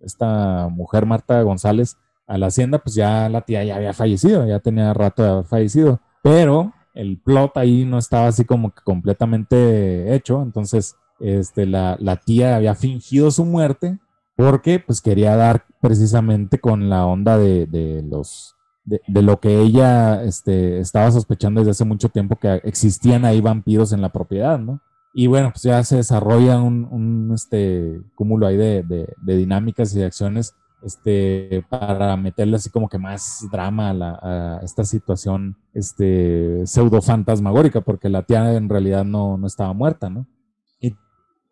[0.00, 1.96] esta mujer Marta González
[2.26, 5.44] a la hacienda, pues ya la tía ya había fallecido, ya tenía rato de haber
[5.44, 11.96] fallecido, pero el plot ahí no estaba así como que completamente hecho, entonces este, la,
[11.98, 13.98] la tía había fingido su muerte
[14.38, 19.60] porque pues quería dar precisamente con la onda de, de los de, de, lo que
[19.60, 24.60] ella este, estaba sospechando desde hace mucho tiempo que existían ahí vampiros en la propiedad,
[24.60, 24.80] ¿no?
[25.12, 29.98] Y bueno, pues ya se desarrolla un, este, cúmulo ahí de, de, de, dinámicas y
[29.98, 35.56] de acciones este, para meterle así como que más drama a, la, a esta situación
[35.74, 40.28] este, pseudo fantasmagórica, porque la tía en realidad no, no estaba muerta, ¿no?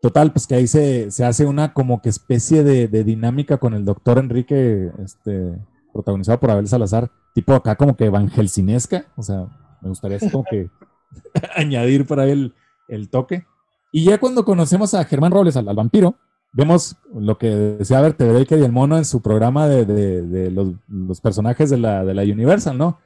[0.00, 3.74] Total, pues que ahí se, se hace una como que especie de, de, dinámica con
[3.74, 5.56] el doctor Enrique, este,
[5.92, 9.46] protagonizado por Abel Salazar, tipo acá como que evangelcinesca, o sea,
[9.80, 10.70] me gustaría como que
[11.56, 12.54] añadir para él
[12.88, 13.46] el toque.
[13.90, 16.16] Y ya cuando conocemos a Germán Robles, al, al vampiro,
[16.56, 21.20] vemos lo que decía Berte Baker y el mono en su programa de, de, los,
[21.20, 22.98] personajes de la, de la Universal, ¿no?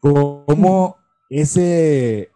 [0.00, 0.96] Como
[1.30, 2.30] ese,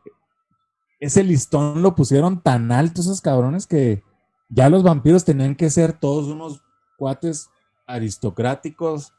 [1.02, 4.04] ese listón lo pusieron tan alto esos cabrones que
[4.48, 6.62] ya los vampiros tenían que ser todos unos
[6.96, 7.50] cuates
[7.88, 9.12] aristocráticos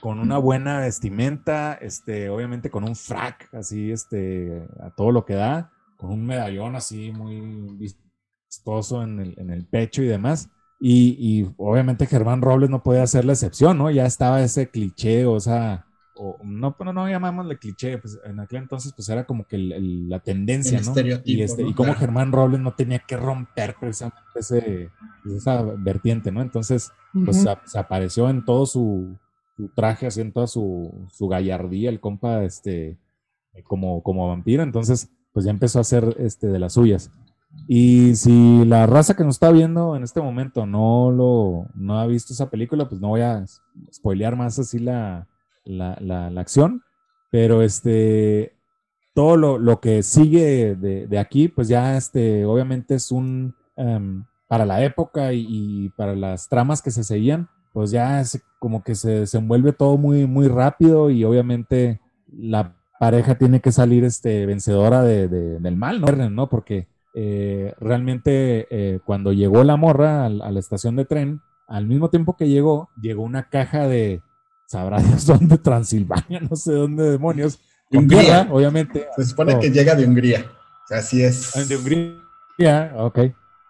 [0.00, 5.34] con una buena vestimenta, este, obviamente con un frac así, este, a todo lo que
[5.34, 7.40] da, con un medallón así muy
[7.76, 10.50] vistoso en el, en el pecho y demás.
[10.80, 13.92] Y, y, obviamente Germán Robles no podía ser la excepción, ¿no?
[13.92, 15.86] Ya estaba ese cliché, o sea,
[16.24, 19.72] o no, no, no llamámosle cliché, pues en aquel entonces pues era como que el,
[19.72, 20.90] el, la tendencia, el ¿no?
[20.90, 21.70] Estereotipo, y, este, ¿no?
[21.70, 21.98] y como Claro.
[22.00, 24.90] Germán Robles no tenía que romper precisamente ese,
[25.36, 26.40] esa vertiente, ¿no?
[26.40, 26.92] Entonces,
[27.24, 29.18] pues se, se apareció en todo su,
[29.56, 32.96] su traje, así en toda su, su gallardía, el compa, este,
[33.64, 37.10] como, como vampiro, entonces, pues ya empezó a hacer este, de las suyas.
[37.68, 42.06] Y si la raza que nos está viendo en este momento no lo no ha
[42.06, 43.44] visto esa película, pues no voy a
[43.92, 45.28] spoilear más así la,
[45.64, 46.82] la, la, acción,
[47.30, 48.56] pero este
[49.14, 54.24] todo lo, lo que sigue de, de, aquí, pues ya este, obviamente es un um,
[54.48, 58.94] para la época y, para las tramas que se seguían, pues ya es como que
[58.94, 62.00] se desenvuelve todo muy, muy rápido y obviamente
[62.30, 66.28] la pareja tiene que salir este, vencedora de, de, del mal, ¿no?
[66.28, 66.48] ¿no?
[66.50, 72.10] Porque eh, realmente eh, cuando llegó la morra a, la estación de tren, al mismo
[72.10, 74.20] tiempo que llegó, llegó una caja de,
[74.72, 77.60] sabrá Dios dónde, Transilvania, no sé dónde demonios,
[77.90, 79.06] de Hungría, tierra, obviamente.
[79.16, 79.60] Se supone no.
[79.60, 80.50] que llega de Hungría,
[80.90, 81.54] así es.
[81.54, 83.18] Ah, De Hungría, ok.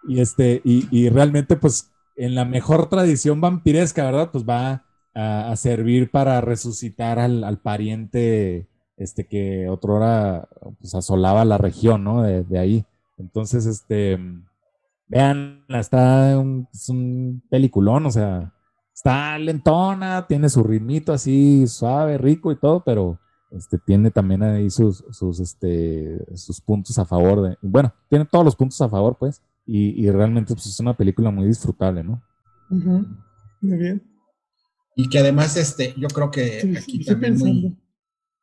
[0.07, 4.29] Y, este, y, y, realmente, pues, en la mejor tradición vampiresca, ¿verdad?
[4.31, 10.47] Pues va a, a servir para resucitar al, al, pariente este, que otrora
[10.79, 12.21] pues, asolaba la región, ¿no?
[12.21, 12.85] De, de ahí.
[13.17, 14.17] Entonces, este,
[15.07, 18.53] vean, está un, es un peliculón, o sea,
[19.03, 23.19] está lentona, tiene su ritmito así suave, rico y todo, pero
[23.51, 27.49] este, tiene también ahí sus, sus, este, sus puntos a favor.
[27.49, 31.31] De, bueno, tiene todos los puntos a favor, pues, y, realmente pues, es una película
[31.31, 32.23] muy disfrutable, ¿no?
[32.69, 34.09] Muy bien.
[34.95, 37.77] Y que además, este, yo creo que aquí también muy,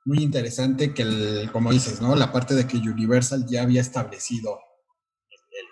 [0.05, 2.15] muy, interesante que, el, como dices, ¿no?
[2.15, 4.59] La parte de que Universal ya había establecido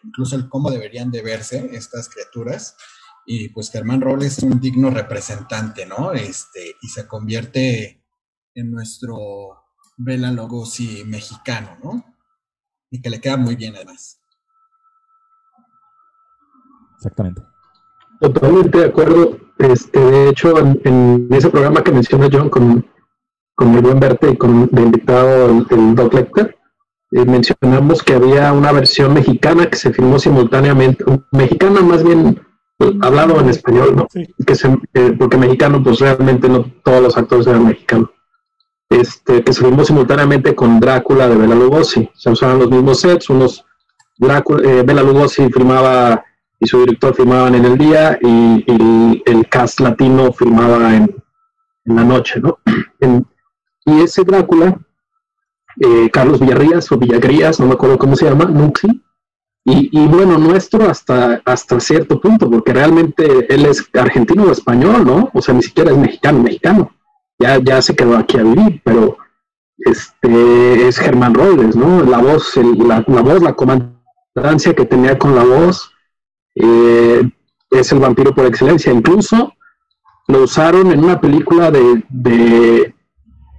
[0.05, 2.77] incluso el cómo deberían de verse estas criaturas.
[3.31, 6.13] Y pues Germán Robles es un digno representante, ¿no?
[6.13, 8.03] Este, y se convierte
[8.55, 9.65] en nuestro
[9.99, 12.07] Bela Lugosi mexicano, ¿no?
[12.91, 14.23] Y que le queda muy bien además.
[16.97, 17.43] Exactamente.
[18.19, 19.39] Totalmente de acuerdo.
[19.59, 22.87] Este, de hecho, en, ese programa que menciona John con,
[23.55, 26.57] con el buen verte y con el invitado el, Doc Lecter,
[27.11, 32.48] eh, mencionamos que había una versión mexicana que se filmó simultáneamente, mexicana más bien
[33.01, 34.09] hablado en español, ¿no?
[34.47, 38.11] Que se, eh, porque mexicano, pues realmente no todos los actores eran mexicanos.
[38.89, 42.09] Este, que se filmó simultáneamente con Drácula de Bela Lugosi.
[42.15, 43.65] Se usaban los mismos sets, unos
[44.17, 46.25] Drácula, eh, Bela Lugosi filmaba
[46.59, 48.65] y su director filmaban en el día y,
[49.27, 51.15] el cast latino filmaba en,
[51.85, 52.59] la noche, ¿no?
[53.87, 54.79] y ese Drácula,
[55.81, 58.89] eh, Carlos Villarrías o Villagrías, no me acuerdo cómo se llama, Nuxi,
[59.65, 65.31] y, bueno, nuestro hasta, hasta cierto punto, porque realmente él es argentino o español, ¿no?
[65.35, 66.91] O sea, ni siquiera es mexicano, mexicano.
[67.39, 69.19] Ya, ya se quedó aquí a vivir, pero
[69.77, 72.03] este es Germán Robles, ¿no?
[72.03, 75.93] La voz, la, la voz, la comandancia que tenía con la voz,
[76.55, 77.31] eh,
[77.71, 78.93] es el vampiro por excelencia.
[78.93, 79.53] Incluso
[80.29, 82.95] lo usaron en una película de, de,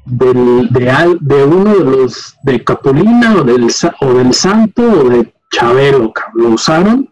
[0.06, 3.68] de, uno de los de Capulina o del,
[4.02, 6.14] o del Santo o de Chabelo.
[6.34, 7.10] Lo usaron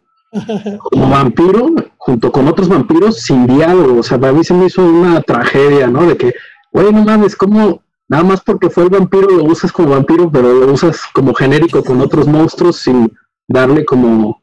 [0.80, 4.00] como vampiro junto con otros vampiros sin diálogo.
[4.00, 6.06] O sea, para mí se me hizo una tragedia, ¿no?
[6.06, 6.34] De que,
[6.72, 10.54] oye, no mames, como nada más porque fue el vampiro lo usas como vampiro, pero
[10.54, 13.12] lo usas como genérico con otros monstruos sin
[13.48, 14.42] darle como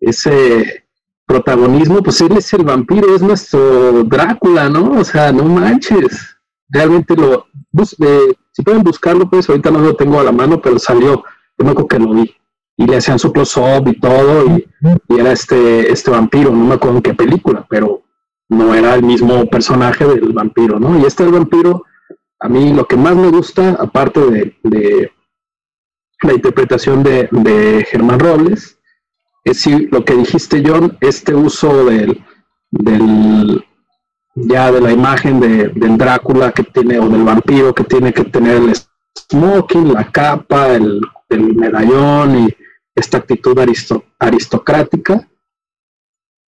[0.00, 0.84] ese
[1.26, 4.98] protagonismo, pues él es el vampiro, es nuestro Drácula, ¿no?
[4.98, 6.36] O sea, no manches.
[6.70, 7.46] Realmente lo,
[8.00, 11.22] eh, si pueden buscarlo, pues ahorita no lo tengo a la mano, pero salió,
[11.58, 12.34] yo me acuerdo que lo vi.
[12.78, 14.66] Y le hacían su close-up y todo, y,
[15.08, 18.02] era este, este vampiro, no me acuerdo en qué película, pero
[18.48, 20.98] no era el mismo personaje del vampiro, ¿no?
[20.98, 21.84] Y este el vampiro,
[22.40, 24.20] a mí lo que más me gusta, aparte
[24.62, 25.12] de,
[26.22, 28.78] la interpretación de, de Germán Robles,
[29.44, 32.24] es si lo que dijiste, John, este uso del,
[32.70, 33.64] del
[34.34, 38.24] ya de la imagen de, del Drácula que tiene, o del vampiro que tiene que
[38.24, 38.72] tener el
[39.30, 41.00] smoking, la capa, el,
[41.30, 42.56] medallón y
[42.98, 43.58] esta actitud
[44.18, 45.28] aristocrática.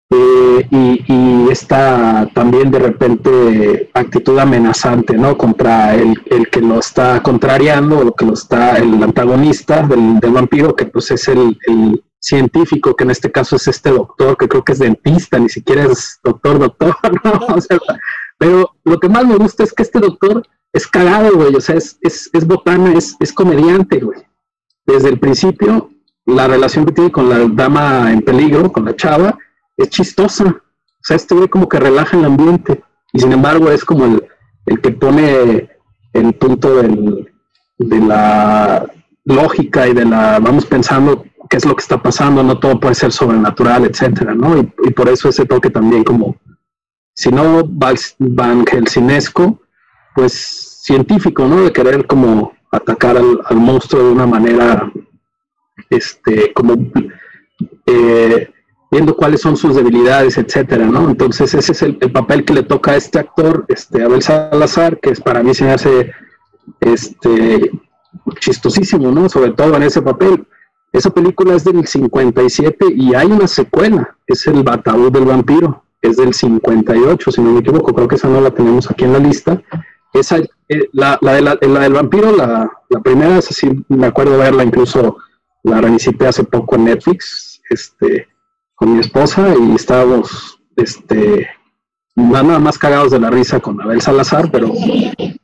[0.08, 5.36] Eh, y, y, esta también de repente actitud amenazante, ¿no?
[5.36, 10.30] Contra el, el, que lo está contrariando, lo que lo está, el antagonista del, del
[10.30, 14.48] vampiro, que pues es el, el, científico, que en este caso es este doctor, que
[14.48, 17.40] creo que es dentista, ni siquiera es doctor, doctor, ¿no?
[18.38, 20.42] pero lo que más me gusta es que este doctor
[20.72, 24.20] es cagado, güey, o sea, es, es, es botana, es, es comediante, güey.
[24.84, 25.90] Desde el principio,
[26.26, 29.38] la relación que tiene con la dama en peligro, con la chava,
[29.76, 30.44] es chistosa.
[30.44, 32.82] O sea, este güey como que relaja el ambiente.
[33.12, 34.26] Y sin embargo es como el,
[34.66, 35.70] el que pone
[36.12, 36.82] el punto
[37.78, 38.86] de la
[39.24, 42.94] lógica y de la, vamos pensando qué es lo que está pasando, no todo puede
[42.94, 44.58] ser sobrenatural, etcétera, ¿no?
[44.58, 46.36] Y, por eso ese toque también como,
[47.14, 47.62] si no
[48.18, 49.60] Van Helsinesco,
[50.14, 51.62] pues científico, ¿no?
[51.62, 54.90] De querer como atacar al, monstruo de una manera,
[55.90, 56.76] este, como
[57.86, 58.50] eh,
[58.90, 61.10] viendo cuáles son sus debilidades, etcétera, ¿no?
[61.10, 65.10] Entonces ese es el, papel que le toca a este actor, este Abel Salazar, que
[65.10, 66.12] es para mí se me hace
[66.80, 67.70] este
[68.40, 69.28] chistosísimo, ¿no?
[69.28, 70.46] Sobre todo en ese papel.
[70.92, 76.16] Esa película es del 57 y hay una secuela, es El Bataúd del Vampiro, es
[76.16, 79.18] del 58, si no me equivoco, creo que esa no la tenemos aquí en la
[79.18, 79.60] lista.
[80.12, 84.38] Esa, eh, la, la, de la, del vampiro, la, la primera, es así, me acuerdo
[84.38, 85.18] verla, incluso
[85.66, 88.28] la revisité hace poco en Netflix, este,
[88.74, 91.48] con mi esposa y estábamos, este,
[92.14, 94.72] nada más cagados de la risa con Abel Salazar, pero,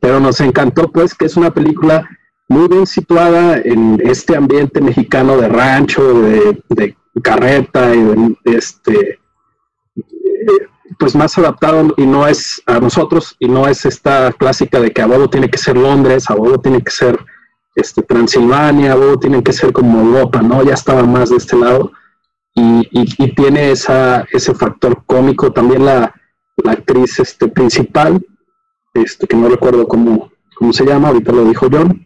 [0.01, 2.09] pero nos encantó pues que es una película
[2.49, 9.18] muy bien situada en este ambiente mexicano de rancho, de, carreta y de, este
[10.99, 15.03] pues más adaptado y no es a nosotros y no es esta clásica de que
[15.03, 17.18] a tiene que ser Londres, a tiene que ser
[17.75, 20.62] este Transilvania, a tiene que ser como Europa, ¿no?
[20.62, 21.93] Ya estaba más de este lado
[22.55, 26.14] y, y, tiene esa, ese factor cómico también la,
[26.57, 28.25] la actriz este, principal,
[28.93, 31.09] este, que no recuerdo cómo, ¿cómo se llama?
[31.09, 32.05] Ahorita lo dijo John.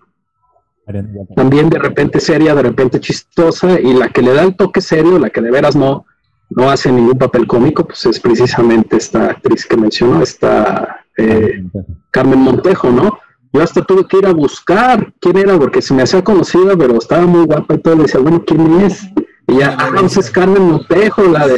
[1.34, 5.18] También de repente seria, de repente chistosa, y la que le da el toque serio,
[5.18, 6.06] la que de veras no,
[6.50, 11.64] no hace ningún papel cómico, pues es precisamente esta actriz que mencionó, esta eh,
[12.12, 13.18] Carmen Montejo, ¿no?
[13.52, 16.98] Yo hasta tuve que ir a buscar quién era, porque se me hacía conocida, pero
[16.98, 17.96] estaba muy guapa y todo.
[17.96, 19.02] Le decía, bueno, ¿quién es?
[19.48, 21.56] Y ya, ah, entonces Carmen Montejo, la de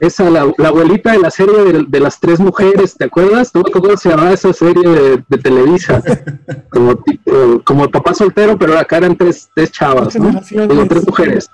[0.00, 3.52] esa, la, abuelita de la serie de, las tres mujeres, ¿te acuerdas?
[3.52, 4.88] ¿Tú cómo se llamaba esa serie
[5.28, 6.02] de, Televisa?
[6.70, 7.02] Como,
[7.64, 10.40] como papá soltero, pero acá eran tres, tres chavas, ¿no?
[10.40, 11.50] tres mujeres.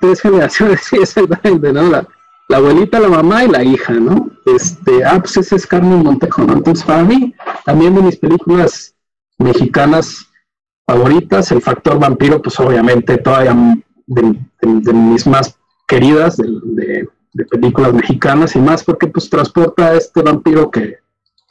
[0.00, 1.82] tres generaciones, sí, exactamente, ¿no?
[1.88, 2.06] La,
[2.48, 4.30] la abuelita, la mamá y la hija, ¿no?
[4.46, 6.54] Este, ah, pues ese es Carmen Montejo, ¿no?
[6.54, 7.34] Entonces, para mí,
[7.64, 8.94] también de mis películas
[9.38, 10.26] mexicanas
[10.86, 13.56] favoritas, el factor vampiro, pues obviamente todavía
[14.06, 17.08] de, mis más queridas de,
[17.50, 20.98] películas mexicanas y más porque pues transporta a este vampiro que,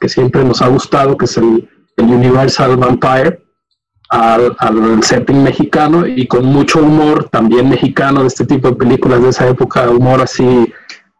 [0.06, 3.44] siempre nos ha gustado, que es el, Universal Vampire,
[4.08, 9.22] al, al, setting mexicano y con mucho humor también mexicano de este tipo de películas
[9.22, 10.72] de esa época, humor así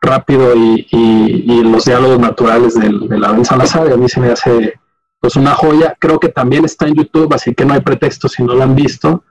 [0.02, 4.20] rápido y, y, los diálogos naturales del, de la Ben Salazar, y a mí se
[4.20, 4.74] me hace
[5.20, 5.96] pues una joya.
[5.98, 8.74] Creo que también está en YouTube, así que no hay pretexto si no lo han
[8.74, 9.22] visto.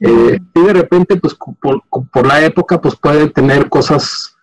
[0.00, 4.34] Eh, y de repente, pues por, por, la época, pues puede tener cosas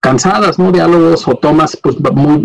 [0.00, 0.70] cansadas, ¿no?
[0.70, 2.44] Diálogos o tomas pues muy,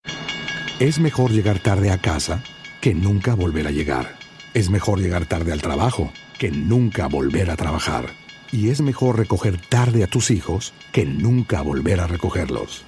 [0.81, 2.41] Es mejor llegar tarde a casa
[2.81, 4.15] que nunca volver a llegar.
[4.55, 8.07] Es mejor llegar tarde al trabajo que nunca volver a trabajar.
[8.51, 12.83] Y es mejor recoger tarde a tus hijos que nunca volver a recogerlos.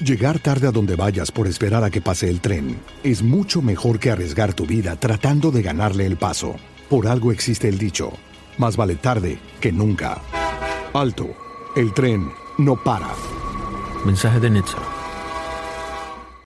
[0.00, 4.00] Llegar tarde a donde vayas por esperar a que pase el tren es mucho mejor
[4.00, 6.56] que arriesgar tu vida tratando de ganarle el paso.
[6.90, 8.10] Por algo existe el dicho,
[8.58, 10.20] más vale tarde que nunca.
[10.92, 11.28] Alto,
[11.76, 13.14] el tren no para.
[14.04, 14.95] Mensaje de Netza.